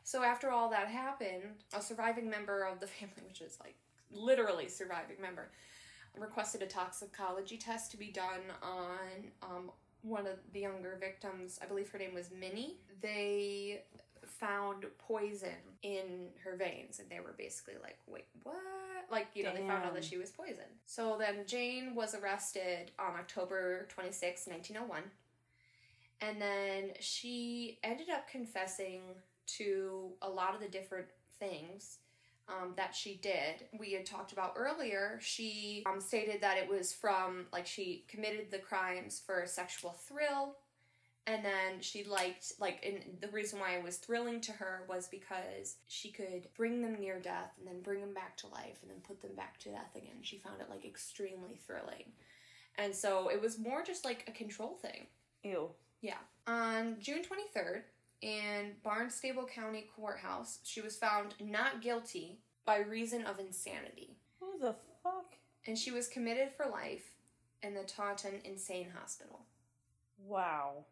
So 0.04 0.24
after 0.24 0.52
all 0.52 0.70
that 0.70 0.88
happened, 0.88 1.64
a 1.74 1.82
surviving 1.82 2.30
member 2.30 2.64
of 2.64 2.80
the 2.80 2.88
family, 3.00 3.24
which 3.28 3.42
is 3.42 3.58
like 3.60 3.76
literally 4.12 4.70
surviving 4.70 5.18
member, 5.22 5.50
requested 6.18 6.62
a 6.62 6.68
toxicology 6.68 7.58
test 7.58 7.92
to 7.92 7.98
be 7.98 8.12
done 8.12 8.42
on 8.62 9.32
um, 9.44 9.72
one 10.04 10.28
of 10.28 10.38
the 10.54 10.60
younger 10.60 10.98
victims. 11.00 11.60
I 11.62 11.66
believe 11.66 11.90
her 11.90 11.98
name 11.98 12.14
was 12.14 12.30
Minnie. 12.40 12.78
They 13.02 13.82
found 14.30 14.86
poison 14.98 15.50
in 15.82 16.30
her 16.44 16.56
veins, 16.56 17.00
and 17.00 17.10
they 17.10 17.20
were 17.20 17.34
basically 17.38 17.76
like, 17.82 17.98
"Wait, 18.08 18.26
what?" 18.44 18.56
Like 19.12 19.28
you 19.34 19.44
know, 19.44 19.54
they 19.54 19.62
found 19.62 19.86
out 19.86 19.94
that 19.94 20.04
she 20.04 20.18
was 20.18 20.32
poisoned. 20.32 20.80
So 20.86 21.18
then 21.20 21.46
Jane 21.46 21.94
was 21.96 22.16
arrested 22.16 22.92
on 22.98 23.16
October 23.16 23.86
twenty 23.90 24.12
sixth, 24.12 24.48
1901. 24.48 25.04
And 26.22 26.42
then 26.42 26.92
she 27.00 27.78
ended 27.84 28.10
up 28.10 28.28
confessing 28.28 29.02
to 29.58 30.12
a 30.22 30.30
lot 30.30 30.56
of 30.56 30.62
the 30.62 30.68
different 30.68 31.08
things 31.40 32.00
um, 32.48 32.74
that 32.78 32.96
she 32.96 33.16
did. 33.16 33.68
We 33.78 33.94
had 33.94 34.06
talked 34.06 34.32
about 34.32 34.54
earlier. 34.56 35.20
She 35.22 35.84
um, 35.86 36.00
stated 36.00 36.42
that 36.42 36.58
it 36.58 36.70
was 36.70 36.94
from, 36.94 37.48
like, 37.52 37.68
she 37.68 38.06
committed 38.08 38.52
the 38.52 38.60
crimes 38.60 39.22
for 39.26 39.46
sexual 39.46 39.92
thrill. 39.92 40.56
And 41.28 41.44
then 41.44 41.82
she 41.82 42.04
liked, 42.04 42.54
like, 42.60 42.86
and 42.86 43.18
the 43.20 43.30
reason 43.30 43.60
why 43.60 43.76
it 43.76 43.84
was 43.84 43.98
thrilling 43.98 44.42
to 44.42 44.52
her 44.52 44.84
was 44.88 45.08
because 45.08 45.78
she 45.88 46.12
could 46.12 46.48
bring 46.56 46.82
them 46.82 46.98
near 47.00 47.20
death 47.20 47.52
and 47.58 47.68
then 47.68 47.82
bring 47.82 48.00
them 48.00 48.14
back 48.14 48.38
to 48.38 48.48
life 48.48 48.78
and 48.82 48.92
then 48.92 49.00
put 49.02 49.22
them 49.22 49.36
back 49.36 49.58
to 49.60 49.70
death 49.70 49.96
again. 49.96 50.18
She 50.22 50.38
found 50.38 50.62
it, 50.62 50.70
like, 50.70 50.86
extremely 50.86 51.60
thrilling. 51.66 52.12
And 52.78 52.94
so 52.94 53.30
it 53.30 53.42
was 53.42 53.58
more 53.58 53.84
just 53.84 54.06
like 54.06 54.26
a 54.28 54.32
control 54.32 54.78
thing. 54.82 55.08
Ew. 55.44 55.70
Yeah. 56.02 56.18
On 56.46 56.98
June 57.00 57.24
23rd, 57.24 57.82
in 58.22 58.74
Barnstable 58.84 59.46
County 59.46 59.88
Courthouse, 59.96 60.60
she 60.64 60.82
was 60.82 60.96
found 60.96 61.34
not 61.40 61.82
guilty 61.82 62.38
by 62.66 62.80
reason 62.80 63.24
of 63.26 63.40
insanity. 63.40 64.18
Who 64.40 64.60
the 64.60 64.76
fuck? 65.02 65.36
and 65.68 65.78
she 65.78 65.92
was 65.92 66.08
committed 66.08 66.50
for 66.56 66.68
life 66.68 67.16
in 67.64 67.74
the 67.74 67.84
Taunton 67.84 68.42
Insane 68.44 68.88
Hospital. 68.98 69.42
Wow. 70.26 70.86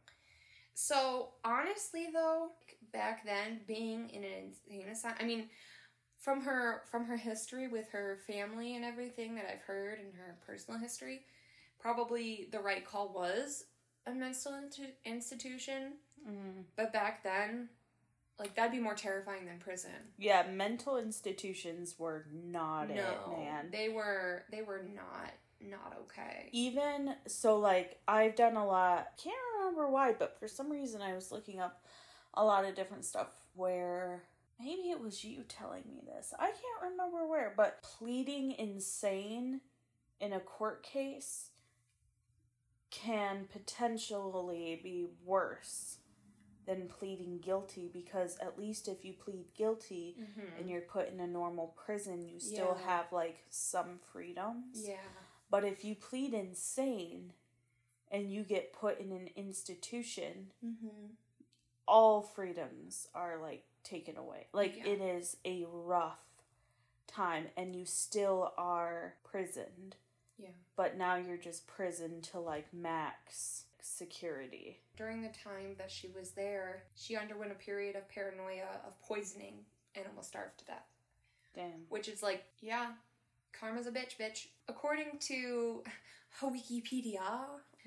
So 0.74 1.30
honestly, 1.44 2.08
though, 2.12 2.52
back 2.92 3.26
then, 3.26 3.62
being 3.68 4.10
in 4.10 4.24
an 4.24 4.32
insane 4.48 4.90
asylum, 4.90 5.18
I 5.20 5.26
mean, 5.26 5.50
from 6.18 6.42
her 6.42 6.84
from 6.90 7.06
her 7.06 7.18
history 7.18 7.68
with 7.68 7.90
her 7.92 8.18
family 8.26 8.76
and 8.76 8.86
everything 8.86 9.36
that 9.36 9.46
I've 9.52 9.62
heard 9.62 10.00
and 10.00 10.14
her 10.16 10.38
personal 10.46 10.80
history, 10.80 11.22
probably 11.80 12.48
the 12.52 12.60
right 12.60 12.86
call 12.86 13.14
was 13.14 13.66
a 14.08 14.14
mental 14.14 14.54
intu- 14.56 14.94
institution. 15.06 15.94
Mm. 16.28 16.64
But 16.76 16.94
back 16.94 17.24
then, 17.24 17.70
like 18.40 18.56
that'd 18.56 18.72
be 18.72 18.80
more 18.80 18.96
terrifying 18.96 19.46
than 19.46 19.60
prison. 19.60 19.92
Yeah, 20.18 20.48
mental 20.50 20.98
institutions 20.98 21.96
were 22.00 22.26
not 22.32 22.90
it, 22.90 22.96
man. 23.38 23.70
they 23.72 23.90
were 23.90 24.44
they 24.52 24.62
were 24.62 24.84
not 24.96 25.32
not 25.62 25.98
okay. 26.04 26.50
Even 26.52 27.16
so, 27.28 27.58
like 27.58 28.00
I've 28.08 28.36
done 28.36 28.56
a 28.56 28.66
lot. 28.66 29.08
Can't 29.22 29.36
remember 29.60 29.90
why, 29.90 30.14
but 30.14 30.38
for 30.40 30.48
some 30.48 30.72
reason 30.72 31.02
I 31.02 31.14
was 31.14 31.32
looking 31.32 31.60
up 31.60 31.84
a 32.34 32.44
lot 32.44 32.66
of 32.66 32.76
different 32.76 33.06
stuff 33.06 33.30
where 33.56 34.24
maybe 34.60 34.90
it 34.92 35.00
was 35.00 35.24
you 35.24 35.44
telling 35.48 35.84
me 35.88 36.02
this. 36.06 36.34
I 36.40 36.48
can't 36.48 36.92
remember 36.92 37.28
where, 37.28 37.54
but 37.56 37.82
pleading 37.84 38.52
insane 38.54 39.62
in 40.20 40.34
a 40.34 40.40
court 40.40 40.84
case 40.84 41.50
can 42.92 43.48
potentially 43.52 44.80
be 44.84 45.08
worse 45.26 45.98
than 46.66 46.88
pleading 46.88 47.40
guilty 47.40 47.90
because 47.92 48.38
at 48.38 48.58
least 48.58 48.88
if 48.88 49.04
you 49.04 49.12
plead 49.14 49.46
guilty 49.54 50.16
Mhm. 50.18 50.58
and 50.60 50.70
you're 50.70 50.82
put 50.82 51.10
in 51.10 51.20
a 51.20 51.28
normal 51.28 51.70
prison, 51.70 52.26
you 52.26 52.40
still 52.40 52.76
Yeah. 52.80 52.86
have 52.86 53.12
like 53.12 53.44
some 53.50 54.00
freedoms. 54.00 54.86
Yeah. 54.88 55.02
But 55.54 55.64
if 55.66 55.86
you 55.86 55.94
plead 55.94 56.34
insane 56.34 57.34
and 58.12 58.32
you 58.32 58.42
get 58.42 58.74
put 58.74 59.00
in 59.00 59.12
an 59.12 59.30
institution, 59.36 60.48
Mm-hmm. 60.66 61.14
all 61.88 62.24
freedoms 62.24 63.08
are 63.14 63.38
like 63.40 63.64
taken 63.84 64.18
away. 64.18 64.48
Like 64.52 64.78
Yeah. 64.78 64.88
it 64.88 65.00
is 65.00 65.38
a 65.46 65.66
rough 65.70 66.18
time 67.06 67.50
and 67.56 67.76
you 67.76 67.86
still 67.86 68.52
are 68.58 69.14
prisoned. 69.24 69.96
Yeah. 70.40 70.50
But 70.76 70.98
now 70.98 71.18
you're 71.18 71.38
just 71.38 71.68
prisoned 71.68 72.24
to 72.32 72.40
like 72.40 72.74
max 72.74 73.66
security. 73.80 74.80
During 74.98 75.22
the 75.22 75.30
time 75.30 75.76
that 75.78 75.92
she 75.92 76.08
was 76.08 76.32
there, 76.32 76.86
she 76.96 77.16
underwent 77.16 77.52
a 77.52 77.56
period 77.56 77.96
of 77.96 78.10
paranoia 78.10 78.80
of 78.88 79.00
poisoning 79.04 79.66
and 79.94 80.08
almost 80.08 80.30
starved 80.30 80.58
to 80.62 80.66
death. 80.66 80.88
Damn. 81.54 81.86
Which 81.90 82.08
is 82.08 82.24
like, 82.24 82.44
yeah, 82.60 82.94
karma's 83.60 83.88
a 83.88 83.92
bitch, 83.92 84.18
bitch. 84.20 84.48
According 84.68 85.20
to 85.22 85.84
Wikipedia, 86.42 87.20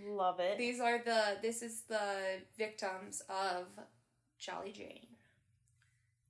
Love 0.07 0.41
it. 0.41 0.59
these 0.59 0.79
are 0.81 0.99
the 1.05 1.39
this 1.43 1.63
is 1.63 1.83
the 1.89 2.41
victims 2.59 3.23
of 3.29 3.67
Jolly 4.39 4.73
Jane. 4.73 5.07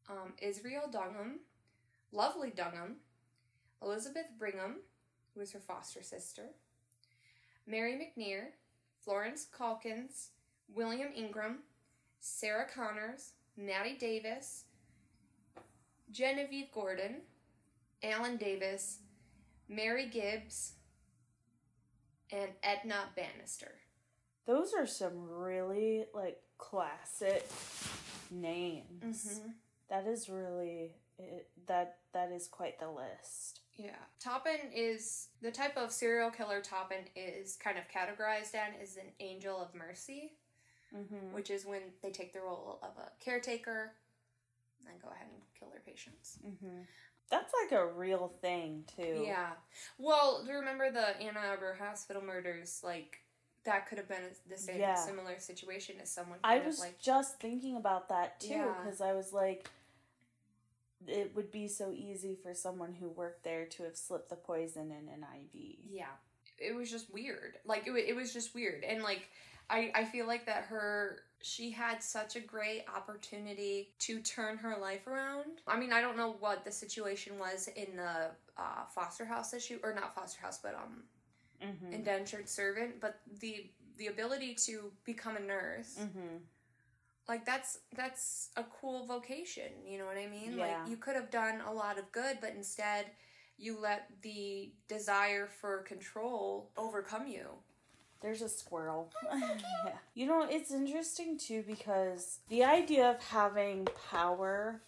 Um, 0.09 0.35
Israel 0.41 0.89
Dunham, 0.91 1.41
Lovely 2.13 2.51
Dunham, 2.51 2.97
Elizabeth 3.83 4.27
Brigham, 4.39 4.77
who 5.35 5.41
is 5.41 5.53
her 5.53 5.59
foster 5.61 6.03
sister, 6.03 6.43
Mary 7.67 7.95
McNear, 7.95 8.51
Florence 9.03 9.47
Calkins, 9.57 10.31
William 10.73 11.09
Ingram, 11.15 11.59
Sarah 12.21 12.67
Connors, 12.73 13.33
Mattie 13.57 13.97
Davis, 13.99 14.65
Genevieve 16.13 16.71
Gordon, 16.73 17.23
Alden 18.05 18.37
Davis, 18.37 18.99
Mary 19.69 20.07
Gibbs, 20.09 20.73
and 22.33 22.51
Edna 22.63 23.05
Bannister. 23.17 23.73
Those 24.47 24.73
are 24.75 24.87
some 24.87 25.29
really 25.29 26.05
like 26.15 26.39
classic 26.59 27.49
names. 28.31 29.41
That 29.89 30.07
is 30.07 30.29
really 30.29 30.93
it, 31.19 31.49
that 31.67 31.99
that 32.13 32.31
is 32.33 32.47
quite 32.49 32.79
the 32.79 32.91
list. 32.91 33.61
Yeah. 33.77 33.91
Toppan 34.25 34.71
is 34.75 35.29
the 35.43 35.51
type 35.51 35.77
of 35.77 35.93
serial 35.93 36.31
killer 36.31 36.61
Toppan 36.61 37.05
is 37.15 37.57
kind 37.57 37.77
of 37.79 37.85
categorized 37.89 38.55
in 38.55 38.81
is 38.83 38.97
an 38.97 39.13
angel 39.21 39.61
of 39.61 39.75
mercy, 39.75 40.33
Mm-hmm. 40.97 41.35
which 41.35 41.51
is 41.51 41.67
when 41.67 41.83
they 42.01 42.11
take 42.11 42.33
the 42.33 42.41
role 42.41 42.79
of 42.81 42.91
a 42.97 43.11
caretaker 43.23 43.93
and 44.89 45.03
go 45.03 45.09
ahead 45.09 45.27
and 45.33 45.43
kill 45.59 45.69
their 45.69 45.81
patients. 45.81 46.39
Mm-hmm. 46.47 46.83
That's 47.31 47.53
like 47.63 47.73
a 47.79 47.87
real 47.87 48.33
thing 48.41 48.85
too. 48.97 49.25
Yeah. 49.27 49.51
Well, 49.99 50.43
do 50.45 50.51
you 50.53 50.59
remember 50.59 50.91
the 50.91 51.21
Ann 51.21 51.37
Arbor 51.37 51.75
hospital 51.79 52.23
murders? 52.23 52.81
Like, 52.85 53.19
that 53.65 53.89
could 53.89 53.99
have 53.99 54.09
been 54.09 54.23
the 54.49 54.57
same 54.57 54.79
Yeah. 54.79 54.95
similar 54.95 55.39
situation 55.41 55.97
as 56.01 56.11
someone 56.13 56.39
I 56.45 56.59
was 56.61 56.79
like. 56.79 56.99
just 57.01 57.41
thinking 57.41 57.77
about 57.77 58.09
that 58.11 58.39
too 58.39 58.51
Yeah. 58.51 58.75
because 58.81 59.01
I 59.01 59.13
was 59.13 59.33
like, 59.33 59.69
it 61.07 61.35
would 61.35 61.51
be 61.51 61.69
so 61.69 61.93
easy 61.93 62.37
for 62.43 62.55
someone 62.55 62.95
who 62.95 63.09
worked 63.09 63.43
there 63.45 63.67
to 63.67 63.83
have 63.85 63.97
slipped 63.97 64.29
the 64.29 64.37
poison 64.37 64.91
in 64.93 65.09
an 65.09 65.25
IV. 65.35 65.79
Yeah. 65.91 66.07
It 66.59 66.75
was 66.75 66.91
just 66.91 67.13
weird. 67.13 67.59
Like, 67.65 67.87
it, 67.87 67.93
it 67.93 68.17
was 68.17 68.33
just 68.33 68.55
weird. 68.55 68.83
And, 68.85 69.03
like, 69.03 69.29
I, 69.69 69.91
I 69.95 70.05
feel 70.05 70.27
like 70.27 70.47
that 70.47 70.65
her 70.65 71.23
she 71.43 71.71
had 71.71 72.03
such 72.03 72.37
a 72.37 72.41
great 72.41 72.85
opportunity 72.95 73.91
to 74.01 74.21
turn 74.21 74.57
her 74.59 74.77
life 74.81 75.07
around. 75.07 75.61
I 75.67 75.79
mean, 75.79 75.93
I 75.93 76.01
don't 76.01 76.17
know 76.17 76.37
what 76.41 76.65
the 76.65 76.73
situation 76.73 77.39
was 77.39 77.69
in 77.77 77.97
the 77.97 78.31
uh, 78.57 78.85
foster 78.95 79.25
house 79.25 79.55
issue, 79.55 79.79
or 79.83 79.95
not 79.95 80.15
foster 80.15 80.41
house, 80.41 80.59
but 80.63 80.75
um 80.75 81.03
Mm-hmm. 81.65 81.95
indentured 81.95 82.49
servant, 82.51 83.01
but 83.01 83.19
the 83.41 83.71
the 83.97 84.09
ability 84.09 84.55
to 84.67 84.93
become 85.05 85.37
a 85.39 85.41
nurse, 85.41 85.97
mm-hmm. 85.99 86.37
like 87.29 87.47
that's 87.47 87.79
that's 87.97 88.51
a 88.59 88.65
cool 88.65 89.07
vocation, 89.07 89.73
you 89.87 89.97
know 89.97 90.05
what 90.05 90.19
I 90.19 90.27
mean? 90.27 90.59
Yeah. 90.59 90.67
Like 90.67 90.91
you 90.91 90.99
could 90.99 91.17
have 91.17 91.31
done 91.31 91.63
a 91.67 91.73
lot 91.73 91.99
of 91.99 92.13
good, 92.13 92.39
but 92.43 92.51
instead 92.55 93.07
you 93.57 93.79
let 93.81 94.11
the 94.21 94.71
desire 94.87 95.47
for 95.47 95.79
control 95.79 96.71
overcome 96.77 97.27
you. 97.27 97.47
There's 98.21 98.43
a 98.43 98.49
squirrel. 98.49 99.13
yeah. 99.33 99.93
You 100.15 100.27
know, 100.27 100.47
it's 100.49 100.71
interesting 100.73 101.39
too 101.39 101.63
because 101.67 102.39
the 102.49 102.65
idea 102.65 103.11
of 103.11 103.23
having 103.23 103.87
power 104.11 104.81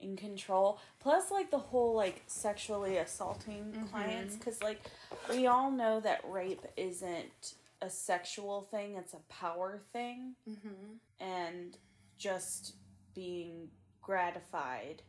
and 0.00 0.16
control, 0.16 0.78
plus 1.00 1.30
like 1.30 1.50
the 1.50 1.58
whole 1.58 1.94
like 1.94 2.22
sexually 2.26 2.96
assaulting 2.96 3.72
Mhm. 3.72 3.90
clients, 3.90 4.36
because 4.36 4.62
like 4.62 4.80
we 5.28 5.46
all 5.46 5.70
know 5.70 6.00
that 6.00 6.20
rape 6.28 6.64
isn't 6.76 7.54
a 7.82 7.90
sexual 7.90 8.62
thing, 8.62 8.96
it's 8.96 9.14
a 9.14 9.20
power 9.28 9.80
thing, 9.92 10.36
Mm-hmm. 10.48 10.94
and 11.18 11.76
just 12.18 12.74
being 13.14 13.70
gratified 14.00 15.02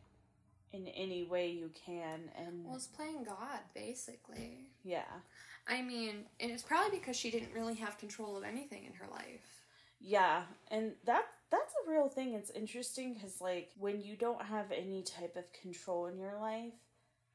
in 0.72 0.88
any 0.88 1.22
way 1.22 1.50
you 1.50 1.70
can. 1.86 2.30
And 2.34 2.64
Well, 2.66 2.76
it's 2.76 2.86
playing 2.86 3.24
God, 3.24 3.60
basically. 3.74 4.70
yeah. 4.82 5.20
I 5.66 5.82
mean, 5.82 6.26
and 6.40 6.50
it's 6.50 6.62
probably 6.62 6.98
because 6.98 7.16
she 7.16 7.30
didn't 7.30 7.52
really 7.52 7.74
have 7.76 7.98
control 7.98 8.36
of 8.36 8.44
anything 8.44 8.84
in 8.84 8.94
her 8.94 9.06
life. 9.08 9.64
Yeah, 10.00 10.44
and 10.68 10.92
that 11.04 11.24
that's 11.50 11.74
a 11.86 11.90
real 11.90 12.08
thing. 12.08 12.34
It's 12.34 12.50
interesting 12.50 13.14
because 13.14 13.40
like 13.40 13.70
when 13.78 14.00
you 14.00 14.16
don't 14.16 14.42
have 14.44 14.72
any 14.72 15.02
type 15.02 15.36
of 15.36 15.52
control 15.52 16.06
in 16.06 16.18
your 16.18 16.38
life, 16.40 16.72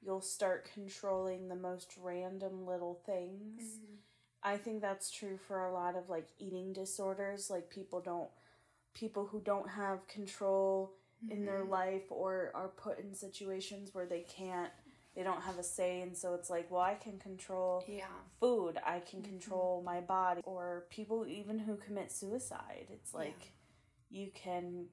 you'll 0.01 0.21
start 0.21 0.69
controlling 0.73 1.47
the 1.47 1.55
most 1.55 1.93
random 2.01 2.65
little 2.65 3.01
things. 3.05 3.79
I 4.43 4.57
think 4.57 4.81
that's 4.81 5.11
true 5.11 5.37
for 5.37 5.65
a 5.65 5.73
lot 5.73 5.95
of 5.95 6.09
like 6.09 6.27
eating 6.39 6.73
disorders. 6.73 7.49
Like 7.49 7.69
people 7.69 8.01
don't 8.01 8.29
people 8.93 9.25
who 9.27 9.39
don't 9.41 9.69
have 9.69 10.07
control 10.07 10.93
in 11.29 11.45
their 11.45 11.63
Mhm. 11.63 11.69
life 11.69 12.11
or 12.11 12.51
are 12.55 12.69
put 12.69 12.99
in 12.99 13.13
situations 13.13 13.93
where 13.93 14.05
they 14.05 14.21
can't 14.23 14.73
they 15.17 15.23
don't 15.23 15.41
have 15.41 15.57
a 15.57 15.63
say 15.63 16.01
and 16.01 16.15
so 16.15 16.35
it's 16.35 16.47
like, 16.51 16.69
well, 16.69 16.81
I 16.81 16.93
can 16.93 17.17
control 17.17 17.83
Yeah. 17.87 18.05
food 18.39 18.77
i 18.85 18.99
can 18.99 19.21
Mhm. 19.21 19.25
control 19.25 19.81
my 19.81 19.99
body 19.99 20.41
or 20.45 20.85
people 20.91 21.25
even 21.25 21.57
who 21.57 21.75
commit 21.75 22.11
suicide 22.11 22.87
it's 22.91 23.11
Yeah. 23.13 23.19
like 23.19 23.51
you 24.09 24.29
can 24.31 24.89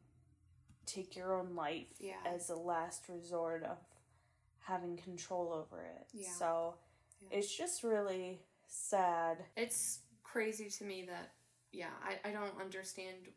take 0.86 1.14
your 1.14 1.34
own 1.34 1.54
life 1.54 1.92
Yeah. 1.98 2.22
as 2.24 2.48
a 2.48 2.56
last 2.56 3.08
resort 3.10 3.62
of 3.64 3.78
having 4.60 4.96
control 4.96 5.52
over 5.52 5.84
it 5.84 6.06
Yeah. 6.12 6.30
so 6.30 6.78
Yeah. 7.20 7.38
it's 7.38 7.54
just 7.54 7.82
really 7.82 8.40
sad 8.66 9.44
It's 9.56 10.00
crazy 10.22 10.68
to 10.70 10.84
me 10.84 11.04
that, 11.04 11.34
yeah, 11.70 11.92
I, 12.02 12.18
I 12.28 12.32
don't 12.32 12.58
understand 12.60 13.28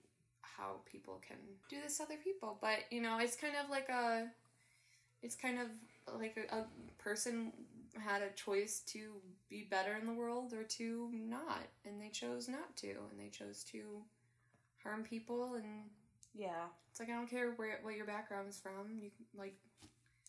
how 0.42 0.82
people 0.86 1.20
can 1.28 1.38
do 1.70 1.80
this 1.82 1.98
to 1.98 2.04
other 2.04 2.18
people. 2.18 2.58
But, 2.60 2.92
you 2.92 3.02
know, 3.02 3.20
it's 3.20 3.36
kind 3.36 3.56
of 3.56 3.70
like 3.70 3.88
a, 3.90 4.32
it's 5.22 5.36
kind 5.36 5.60
of 5.60 5.68
like 6.18 6.38
a, 6.52 6.56
a 6.56 6.66
person 6.98 7.52
had 8.00 8.22
a 8.22 8.30
choice 8.32 8.82
to 8.88 9.14
be 9.50 9.68
better 9.70 9.96
in 10.00 10.06
the 10.06 10.14
world 10.14 10.54
or 10.54 10.64
to 10.64 11.10
not. 11.14 11.68
And 11.86 12.02
they 12.02 12.10
chose 12.10 12.48
not 12.48 12.76
to. 12.78 12.90
And 12.90 13.20
they 13.20 13.30
chose 13.30 13.64
to 13.72 14.04
harm 14.84 15.04
people. 15.04 15.56
And 15.56 15.90
yeah 16.34 16.68
it's 16.98 17.00
like, 17.00 17.16
I 17.16 17.20
don't 17.20 17.30
care 17.30 17.52
where 17.58 17.80
what 17.84 17.96
your 17.96 18.08
background's 18.08 18.60
from. 18.60 18.98
You 19.00 19.12
like, 19.38 19.54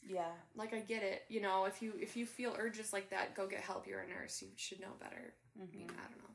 Yeah. 0.07 0.33
Like 0.55 0.75
I 0.75 0.81
get 0.81 1.03
it, 1.03 1.23
you 1.29 1.41
know, 1.41 1.65
if 1.65 1.81
you 1.81 1.95
if 1.99 2.15
you 2.15 2.27
feel 2.27 2.55
urges 2.59 2.93
like 2.93 3.09
that, 3.09 3.35
go 3.35 3.47
get 3.47 3.61
help. 3.61 3.87
You're 3.87 4.01
a 4.01 4.07
nurse. 4.07 4.43
You 4.43 4.49
should 4.57 4.81
know 4.81 4.93
better. 5.01 5.33
I 5.59 5.65
mm-hmm. 5.65 5.79
mean. 5.79 5.91
I 5.91 6.03
don't 6.09 6.19
know. 6.19 6.35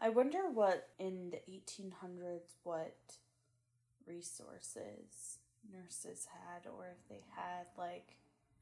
I 0.00 0.08
wonder 0.08 0.50
what 0.50 0.88
in 0.98 1.30
the 1.30 1.40
1800s 1.50 2.54
what 2.62 2.96
resources 4.06 5.38
nurses 5.70 6.26
had 6.30 6.70
or 6.70 6.86
if 6.92 7.08
they 7.08 7.24
had 7.34 7.66
like 7.76 8.16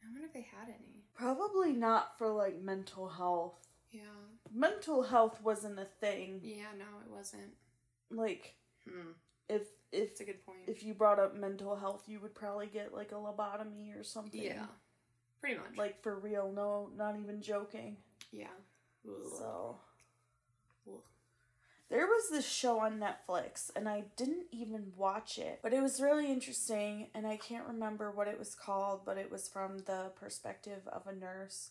I 0.04 0.12
wonder 0.12 0.26
if 0.26 0.32
they 0.34 0.42
had 0.42 0.68
any. 0.68 1.04
probably 1.14 1.72
not 1.72 2.18
for 2.18 2.28
like 2.32 2.60
mental 2.60 3.08
health. 3.08 3.54
Yeah. 3.90 4.00
Mental 4.52 5.02
health 5.02 5.40
wasn't 5.42 5.78
a 5.78 5.84
thing. 6.00 6.40
Yeah, 6.42 6.66
no, 6.78 6.84
it 7.04 7.10
wasn't. 7.10 7.54
Like 8.10 8.54
Hmm. 8.88 9.12
if 9.48 9.62
if 9.92 10.10
It's 10.10 10.20
a 10.20 10.24
good 10.24 10.44
point. 10.44 10.58
if 10.66 10.82
you 10.82 10.92
brought 10.94 11.18
up 11.18 11.34
mental 11.36 11.76
health, 11.76 12.04
you 12.08 12.18
would 12.20 12.34
probably 12.34 12.66
get 12.66 12.92
like 12.92 13.12
a 13.12 13.16
lobotomy 13.16 13.98
or 13.98 14.02
something. 14.04 14.42
yeah. 14.42 14.66
Pretty 15.40 15.56
much. 15.56 15.76
Like 15.76 16.02
for 16.02 16.18
real, 16.18 16.50
no, 16.52 16.90
not 16.96 17.16
even 17.18 17.40
joking. 17.40 17.96
yeah. 18.32 18.48
So. 19.38 19.78
There 21.94 22.08
was 22.08 22.28
this 22.28 22.44
show 22.44 22.80
on 22.80 22.98
Netflix, 22.98 23.70
and 23.76 23.88
I 23.88 24.02
didn't 24.16 24.46
even 24.50 24.92
watch 24.96 25.38
it, 25.38 25.60
but 25.62 25.72
it 25.72 25.80
was 25.80 26.00
really 26.00 26.28
interesting, 26.28 27.06
and 27.14 27.24
I 27.24 27.36
can't 27.36 27.68
remember 27.68 28.10
what 28.10 28.26
it 28.26 28.36
was 28.36 28.56
called, 28.56 29.04
but 29.04 29.16
it 29.16 29.30
was 29.30 29.46
from 29.46 29.78
the 29.78 30.10
perspective 30.16 30.88
of 30.88 31.06
a 31.06 31.14
nurse, 31.14 31.70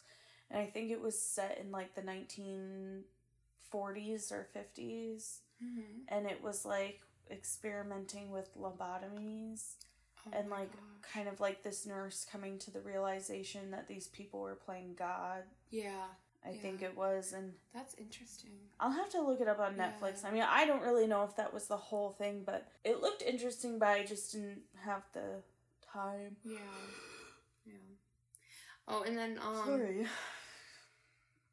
and 0.49 0.62
I 0.62 0.67
think 0.67 0.91
it 0.91 1.01
was 1.01 1.21
set 1.21 1.57
in 1.57 1.71
like 1.71 1.95
the 1.95 2.03
1940s 2.03 4.31
or 4.31 4.45
50s, 4.53 5.41
Mhm. 5.62 6.05
and 6.07 6.25
it 6.25 6.41
was 6.41 6.63
like 6.63 7.01
experimenting 7.29 8.31
with 8.31 8.55
lobotomies, 8.57 9.75
Oh 10.25 10.29
and 10.31 10.49
like 10.49 10.71
gosh. 10.71 10.79
kind 11.01 11.27
of 11.27 11.41
like 11.41 11.63
this 11.63 11.86
nurse 11.86 12.23
coming 12.23 12.57
to 12.59 12.71
the 12.71 12.79
realization 12.79 13.71
that 13.71 13.89
these 13.89 14.07
people 14.07 14.39
were 14.39 14.55
playing 14.55 14.95
God. 14.95 15.43
Yeah, 15.69 16.07
I 16.45 16.51
think 16.53 16.82
it 16.82 16.95
was, 16.97 17.34
and 17.34 17.53
that's 17.73 17.93
interesting. 17.95 18.51
I'll 18.79 18.91
have 18.91 19.10
to 19.12 19.21
look 19.21 19.39
it 19.39 19.47
up 19.47 19.60
on 19.60 19.75
Yeah. 19.77 19.91
Netflix. 19.91 20.25
I 20.25 20.32
mean, 20.32 20.43
I 20.43 20.65
don't 20.65 20.82
really 20.82 21.08
know 21.08 21.23
if 21.23 21.36
that 21.38 21.53
was 21.53 21.67
the 21.67 21.77
whole 21.77 22.12
thing, 22.12 22.43
but 22.45 22.67
it 22.84 23.01
looked 23.01 23.21
interesting, 23.21 23.79
but 23.79 23.88
I 23.89 24.03
just 24.03 24.34
didn't 24.34 24.62
have 24.84 25.03
the 25.13 25.41
time. 25.91 26.36
Yeah. 26.43 26.60
Yeah. 27.65 27.73
Oh, 28.88 29.03
and 29.03 29.17
then 29.17 29.39
um 29.41 29.65
Sorry. 29.65 30.06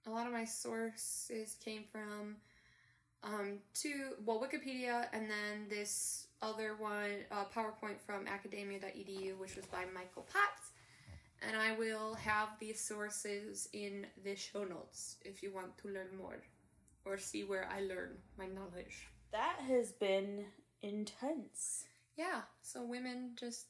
a 0.06 0.10
lot 0.10 0.26
of 0.26 0.32
my 0.32 0.44
sources 0.44 1.56
came 1.64 1.84
from 1.92 2.36
um 3.22 3.58
two 3.74 4.14
well 4.24 4.40
Wikipedia 4.40 5.06
and 5.12 5.30
then 5.30 5.68
this 5.68 6.26
other 6.42 6.74
one 6.78 7.18
uh, 7.30 7.44
PowerPoint 7.54 8.00
from 8.04 8.26
academia.edu 8.26 9.36
which 9.38 9.54
was 9.56 9.66
by 9.66 9.84
Michael 9.94 10.26
Potts 10.32 10.69
and 11.42 11.56
I 11.56 11.72
will 11.76 12.14
have 12.14 12.48
these 12.58 12.80
sources 12.80 13.68
in 13.72 14.06
the 14.24 14.34
show 14.36 14.64
notes 14.64 15.16
if 15.24 15.42
you 15.42 15.52
want 15.52 15.76
to 15.78 15.88
learn 15.88 16.16
more 16.18 16.42
or 17.04 17.16
see 17.18 17.44
where 17.44 17.68
I 17.74 17.80
learn 17.80 18.16
my 18.38 18.46
knowledge. 18.46 19.08
That 19.32 19.56
has 19.68 19.92
been 19.92 20.44
intense. 20.82 21.84
Yeah, 22.16 22.42
so 22.62 22.82
women 22.82 23.30
just 23.38 23.66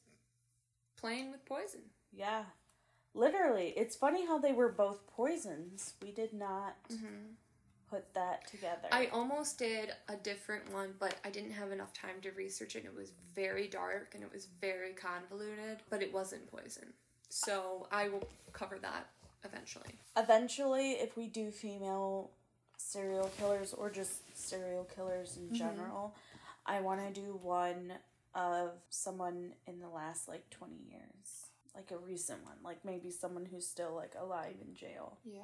playing 0.97 1.31
with 1.31 1.45
poison. 1.45 1.81
Yeah. 2.11 2.43
Literally. 3.13 3.73
It's 3.77 3.95
funny 3.95 4.25
how 4.25 4.37
they 4.39 4.53
were 4.53 4.69
both 4.71 5.05
poisons. 5.07 5.93
We 6.01 6.11
did 6.11 6.33
not 6.33 6.75
Mm-hmm. 6.91 7.33
put 7.89 8.13
that 8.13 8.47
together. 8.47 8.87
I 8.91 9.07
almost 9.07 9.57
did 9.59 9.91
a 10.09 10.15
different 10.15 10.71
one, 10.73 10.93
but 10.99 11.15
I 11.25 11.29
didn't 11.29 11.51
have 11.51 11.71
enough 11.71 11.93
time 11.93 12.21
to 12.23 12.31
research 12.31 12.75
it. 12.75 12.85
It 12.85 12.95
was 12.95 13.11
very 13.35 13.67
dark 13.67 14.11
and 14.15 14.23
it 14.23 14.31
was 14.33 14.47
very 14.61 14.93
convoluted, 14.93 15.79
but 15.89 16.01
it 16.01 16.13
wasn't 16.13 16.49
poison. 16.51 16.93
So 17.31 17.87
I 17.91 18.09
will 18.09 18.27
cover 18.51 18.77
that 18.79 19.07
eventually. 19.45 19.95
Eventually, 20.17 20.91
if 20.93 21.15
we 21.15 21.27
do 21.27 21.49
female 21.49 22.31
serial 22.77 23.29
killers 23.37 23.73
or 23.73 23.89
just 23.89 24.21
serial 24.37 24.83
killers 24.83 25.37
in 25.37 25.49
Mhm. 25.49 25.53
general, 25.53 26.15
I 26.65 26.81
want 26.81 26.99
to 27.01 27.11
do 27.21 27.35
one 27.35 27.99
of 28.35 28.81
someone 28.89 29.55
in 29.65 29.79
the 29.79 29.87
last 29.89 30.27
like 30.27 30.49
20 30.49 30.75
years. 30.75 31.47
Like 31.73 31.91
a 31.91 31.97
recent 31.97 32.43
one. 32.43 32.57
Like 32.63 32.83
maybe 32.83 33.09
someone 33.11 33.45
who's 33.45 33.65
still 33.67 33.93
like 33.95 34.13
alive 34.15 34.57
in 34.61 34.75
jail. 34.75 35.17
Yeah. 35.23 35.43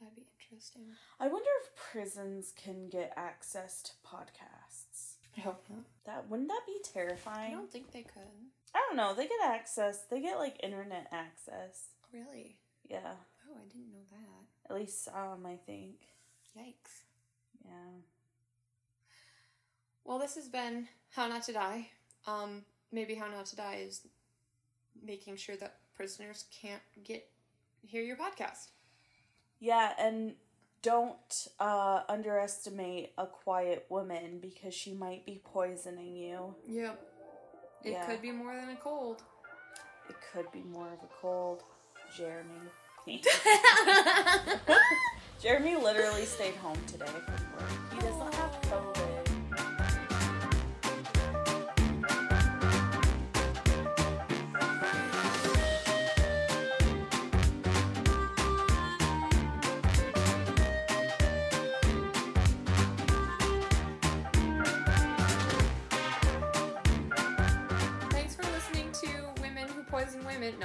That'd 0.00 0.16
be 0.16 0.26
interesting. 0.40 0.96
I 1.20 1.28
wonder 1.28 1.48
if 1.62 1.74
prisons 1.76 2.52
can 2.56 2.88
get 2.88 3.12
access 3.16 3.82
to 3.82 3.92
podcasts. 4.04 5.16
I 5.36 5.40
hope 5.40 5.68
not. 5.68 5.84
That 6.04 6.28
wouldn't 6.28 6.48
that 6.48 6.62
be 6.66 6.78
terrifying? 6.82 7.52
I 7.52 7.54
don't 7.54 7.70
think 7.70 7.90
they 7.92 8.02
could. 8.02 8.50
I 8.74 8.82
don't 8.88 8.96
know. 8.96 9.14
They 9.14 9.24
get 9.24 9.38
access. 9.44 10.04
They 10.10 10.20
get 10.20 10.38
like 10.38 10.62
internet 10.62 11.06
access. 11.12 11.88
Really? 12.12 12.56
Yeah. 12.88 13.12
Oh, 13.48 13.56
I 13.56 13.68
didn't 13.68 13.92
know 13.92 14.04
that. 14.10 14.70
At 14.70 14.80
least 14.80 15.04
some, 15.04 15.46
I 15.46 15.56
think. 15.66 15.96
Yikes. 16.58 17.04
Yeah. 17.64 18.00
Well, 20.04 20.18
this 20.18 20.34
has 20.34 20.48
been 20.48 20.88
How 21.10 21.26
Not 21.28 21.44
to 21.44 21.52
Die. 21.52 21.88
Um, 22.26 22.64
maybe 22.92 23.14
How 23.14 23.28
Not 23.28 23.46
to 23.46 23.56
Die 23.56 23.84
is 23.86 24.06
making 25.02 25.36
sure 25.36 25.56
that 25.56 25.76
prisoners 25.96 26.44
can't 26.60 26.82
get 27.02 27.28
hear 27.86 28.02
your 28.02 28.16
podcast. 28.16 28.68
Yeah, 29.60 29.92
and 29.98 30.34
don't 30.82 31.48
uh, 31.58 32.02
underestimate 32.08 33.12
a 33.16 33.26
quiet 33.26 33.86
woman 33.88 34.38
because 34.40 34.74
she 34.74 34.92
might 34.92 35.24
be 35.24 35.40
poisoning 35.44 36.16
you. 36.16 36.54
Yep. 36.68 37.13
It 37.84 37.92
Yeah. 37.92 38.06
could 38.06 38.22
be 38.22 38.32
more 38.32 38.54
than 38.56 38.70
a 38.70 38.76
cold. 38.76 39.22
It 40.08 40.16
could 40.32 40.50
be 40.52 40.62
more 40.62 40.86
of 40.86 41.02
a 41.02 41.08
cold. 41.20 41.62
Jeremy. 42.16 42.70
Jeremy 45.42 45.76
literally 45.76 46.24
stayed 46.24 46.54
home 46.56 46.78
today 46.86 47.04
from 47.06 47.34
work. 47.52 47.70
He 47.92 47.98
doesn't 48.00 48.34
have 48.34 48.50
COVID. 48.62 48.83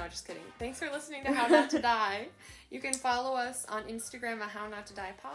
Just 0.09 0.27
kidding. 0.27 0.41
Thanks 0.57 0.79
for 0.79 0.89
listening 0.91 1.23
to 1.25 1.31
How 1.33 1.47
Not 1.47 1.69
to 1.71 1.79
Die. 1.81 2.27
You 2.69 2.79
can 2.79 2.93
follow 2.93 3.35
us 3.35 3.65
on 3.69 3.83
Instagram 3.83 4.39
at 4.41 4.49
How 4.49 4.67
Not 4.67 4.85
to 4.87 4.93
Die 4.93 5.13
Pod. 5.21 5.33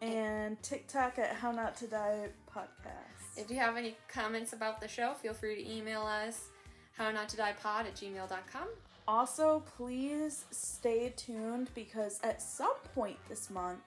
And 0.00 0.60
TikTok 0.62 1.18
at 1.18 1.32
How 1.34 1.50
Not 1.52 1.76
to 1.76 1.86
Die 1.86 2.28
podcast. 2.54 3.36
If 3.36 3.50
you 3.50 3.56
have 3.56 3.76
any 3.76 3.96
comments 4.08 4.52
about 4.52 4.80
the 4.80 4.88
show, 4.88 5.14
feel 5.14 5.32
free 5.34 5.62
to 5.62 5.70
email 5.70 6.02
us 6.02 6.48
how 6.96 7.10
not 7.12 7.28
to 7.28 7.36
die 7.36 7.52
pod 7.62 7.86
at 7.86 7.94
gmail.com. 7.94 8.66
Also, 9.06 9.62
please 9.76 10.44
stay 10.50 11.12
tuned 11.16 11.70
because 11.76 12.18
at 12.24 12.42
some 12.42 12.74
point 12.96 13.16
this 13.28 13.48
month, 13.50 13.78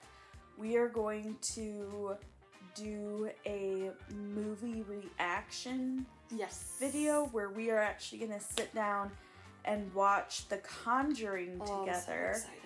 we 0.56 0.76
are 0.78 0.88
going 0.88 1.36
to 1.42 2.16
do 2.74 3.28
a 3.44 3.90
movie 4.34 4.82
reaction 4.88 6.06
Yes. 6.34 6.76
video 6.80 7.26
where 7.32 7.50
we 7.50 7.70
are 7.70 7.78
actually 7.78 8.18
going 8.20 8.32
to 8.32 8.40
sit 8.40 8.74
down 8.74 9.10
and 9.64 9.92
watch 9.94 10.48
The 10.48 10.58
Conjuring 10.58 11.58
Oh, 11.60 11.62
I'm 11.62 11.66
so 11.68 11.84
together. 11.84 12.28
excited. 12.30 12.58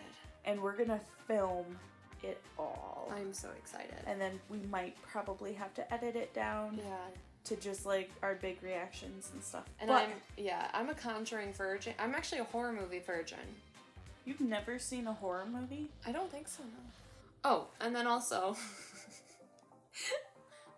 and 0.45 0.63
we're 0.63 0.77
to 0.89 1.01
film 1.27 1.79
it 2.23 2.41
all. 2.59 3.13
I'm 3.15 3.33
so 3.33 3.49
excited. 3.59 3.95
and 4.07 4.21
then 4.21 4.41
we 4.49 4.59
might 4.71 5.01
probably 5.03 5.53
have 5.55 5.73
to 5.75 5.93
edit 5.95 6.17
it 6.17 6.33
down 6.35 6.79
yeah. 6.79 6.97
to 7.45 7.57
just 7.57 7.85
like 7.87 8.11
our 8.23 8.35
big 8.37 8.63
reactions 8.63 9.31
and 9.35 9.43
stuff. 9.43 9.65
And 9.81 9.89
but 9.89 10.03
I'm 10.05 10.11
yeah, 10.37 10.69
I'm 10.73 10.89
a 10.89 10.95
conjuring 10.95 11.53
virgin. 11.53 11.95
I'm 11.99 12.15
actually 12.15 12.41
a 12.41 12.45
horror 12.45 12.73
movie 12.73 13.01
virgin. 13.01 13.39
you've 14.25 14.41
never 14.41 14.79
seen 14.79 15.07
a 15.07 15.13
horror 15.13 15.47
movie? 15.47 15.89
I 16.07 16.13
don't 16.13 16.31
think 16.31 16.49
so. 16.49 16.63
No. 16.65 16.81
Oh, 17.45 17.67
and 17.81 17.95
then 17.95 18.07
also 18.07 18.57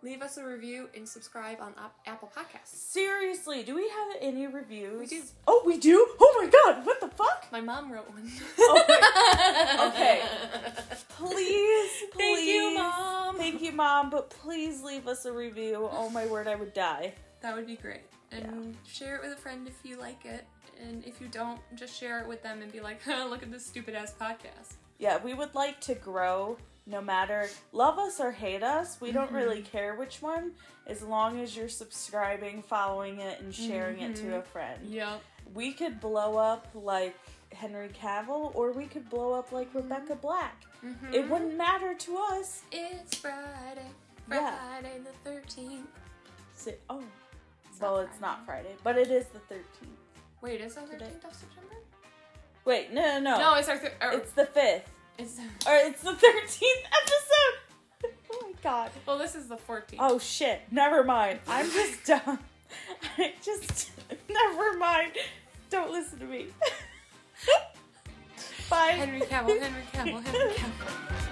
leave 0.01 0.21
us 0.21 0.37
a 0.37 0.45
review 0.45 0.89
and 0.95 1.07
subscribe 1.07 1.59
on 1.61 1.73
Ap- 1.77 1.95
Apple 2.05 2.31
Podcasts. 2.35 2.75
Seriously, 2.75 3.63
do 3.63 3.75
we 3.75 3.89
have 3.89 4.17
any 4.21 4.47
reviews? 4.47 4.99
We 4.99 5.05
do. 5.05 5.21
Oh, 5.47 5.63
we 5.65 5.77
do? 5.77 6.07
Oh 6.19 6.41
my 6.43 6.49
god, 6.49 6.85
what 6.85 6.99
the 7.01 7.09
fuck? 7.09 7.47
My 7.51 7.61
mom 7.61 7.91
wrote 7.91 8.09
one. 8.09 8.29
Okay. 9.89 10.21
Please, 11.09 11.91
please. 12.11 12.35
Thank 12.37 12.47
you, 12.47 12.73
Mom. 12.75 13.37
Thank 13.37 13.61
you, 13.61 13.71
Mom, 13.71 14.09
but 14.09 14.29
please 14.29 14.81
leave 14.83 15.07
us 15.07 15.25
a 15.25 15.31
review. 15.31 15.89
Oh 15.91 16.09
my 16.09 16.25
word, 16.27 16.47
I 16.47 16.55
would 16.55 16.73
die. 16.73 17.13
That 17.41 17.55
would 17.55 17.67
be 17.67 17.75
great. 17.75 18.01
And 18.31 18.75
share 18.87 19.15
it 19.15 19.23
with 19.23 19.33
a 19.33 19.41
friend 19.41 19.67
if 19.67 19.89
you 19.89 19.97
like 19.97 20.25
it. 20.25 20.45
And 20.81 21.03
if 21.05 21.19
you 21.19 21.27
don't, 21.27 21.59
just 21.75 21.97
share 21.97 22.21
it 22.21 22.27
with 22.27 22.41
them 22.41 22.61
and 22.61 22.71
be 22.71 22.79
like, 22.79 23.01
huh, 23.03 23.25
look 23.29 23.43
at 23.43 23.51
this 23.51 23.65
stupid 23.65 23.95
ass 23.95 24.13
podcast. 24.19 24.75
Yeah, 24.97 25.17
we 25.23 25.33
would 25.33 25.55
like 25.55 25.79
to 25.81 25.95
grow 25.95 26.57
no 26.89 27.01
matter 27.01 27.47
love 27.71 27.99
us 27.99 28.19
or 28.19 28.31
hate 28.31 28.63
us, 28.63 28.99
we 28.99 29.11
don't 29.11 29.31
really 29.31 29.59
Mm-hmm. 29.61 29.71
care 29.71 29.95
which 29.95 30.21
one, 30.21 30.51
as 30.87 31.01
long 31.01 31.39
as 31.39 31.55
you're 31.55 31.69
subscribing, 31.69 32.63
following 32.63 33.19
it, 33.19 33.39
and 33.41 33.53
sharing 33.53 33.99
it 34.01 34.15
Mm-hmm. 34.15 34.29
to 34.29 34.35
a 34.37 34.41
friend. 34.41 34.79
Yep. 34.87 35.21
We 35.53 35.73
could 35.73 35.99
blow 35.99 36.37
up 36.37 36.67
like 36.73 37.15
Henry 37.53 37.89
Cavill, 37.89 38.53
or 38.55 38.71
we 38.71 38.85
could 38.85 39.09
blow 39.09 39.33
up 39.33 39.51
like 39.51 39.73
Rebecca 39.73 40.15
Black. 40.15 40.63
Mm-hmm. 40.85 41.13
It 41.13 41.29
wouldn't 41.29 41.55
matter 41.57 41.93
to 41.93 42.17
us. 42.31 42.61
It's 42.71 43.15
Friday. 43.17 43.89
Yeah. 44.31 44.55
Friday 44.57 44.99
the 45.23 45.29
13th. 45.29 45.81
Si- 46.55 46.73
oh, 46.89 47.03
It's 47.69 47.79
well, 47.81 47.99
it's 47.99 48.19
not 48.21 48.45
Friday, 48.45 48.75
but 48.83 48.97
it 48.97 49.09
is 49.09 49.25
the 49.27 49.39
13th. 49.53 49.87
Wait, 50.41 50.61
is 50.61 50.77
it 50.77 50.89
Today. 50.91 51.05
13th 51.05 51.25
of 51.29 51.33
September? 51.33 51.75
Wait, 52.65 52.91
no, 52.93 53.01
no, 53.01 53.19
no. 53.19 53.39
No, 53.39 53.53
it's 53.55 53.67
our. 53.69 53.77
Th- 53.79 53.93
it's 54.01 54.31
the 54.33 54.45
5th. 54.45 54.81
It's, 55.19 55.37
Or 55.67 55.75
it's 55.75 56.01
the 56.01 56.11
13th 56.11 56.83
episode. 57.01 58.11
oh 58.33 58.39
my 58.43 58.51
god. 58.63 58.91
well, 59.05 59.17
this 59.17 59.35
is 59.35 59.47
the 59.47 59.57
14th. 59.57 59.95
Oh 59.99 60.17
shit. 60.19 60.61
Never 60.71 61.03
mind. 61.03 61.39
I'm 61.47 61.69
just 61.71 62.05
done. 62.05 62.39
I 63.17 63.33
just. 63.43 63.91
Never 64.29 64.77
mind. 64.77 65.11
Don't 65.69 65.91
listen 65.91 66.19
to 66.19 66.25
me. 66.25 66.47
Bye. 68.69 68.91
Henry 68.91 69.21
Cavill, 69.21 69.59
Henry 69.59 69.81
Cavill, 69.93 70.23
Henry 70.23 70.53
Cavill. 70.53 71.28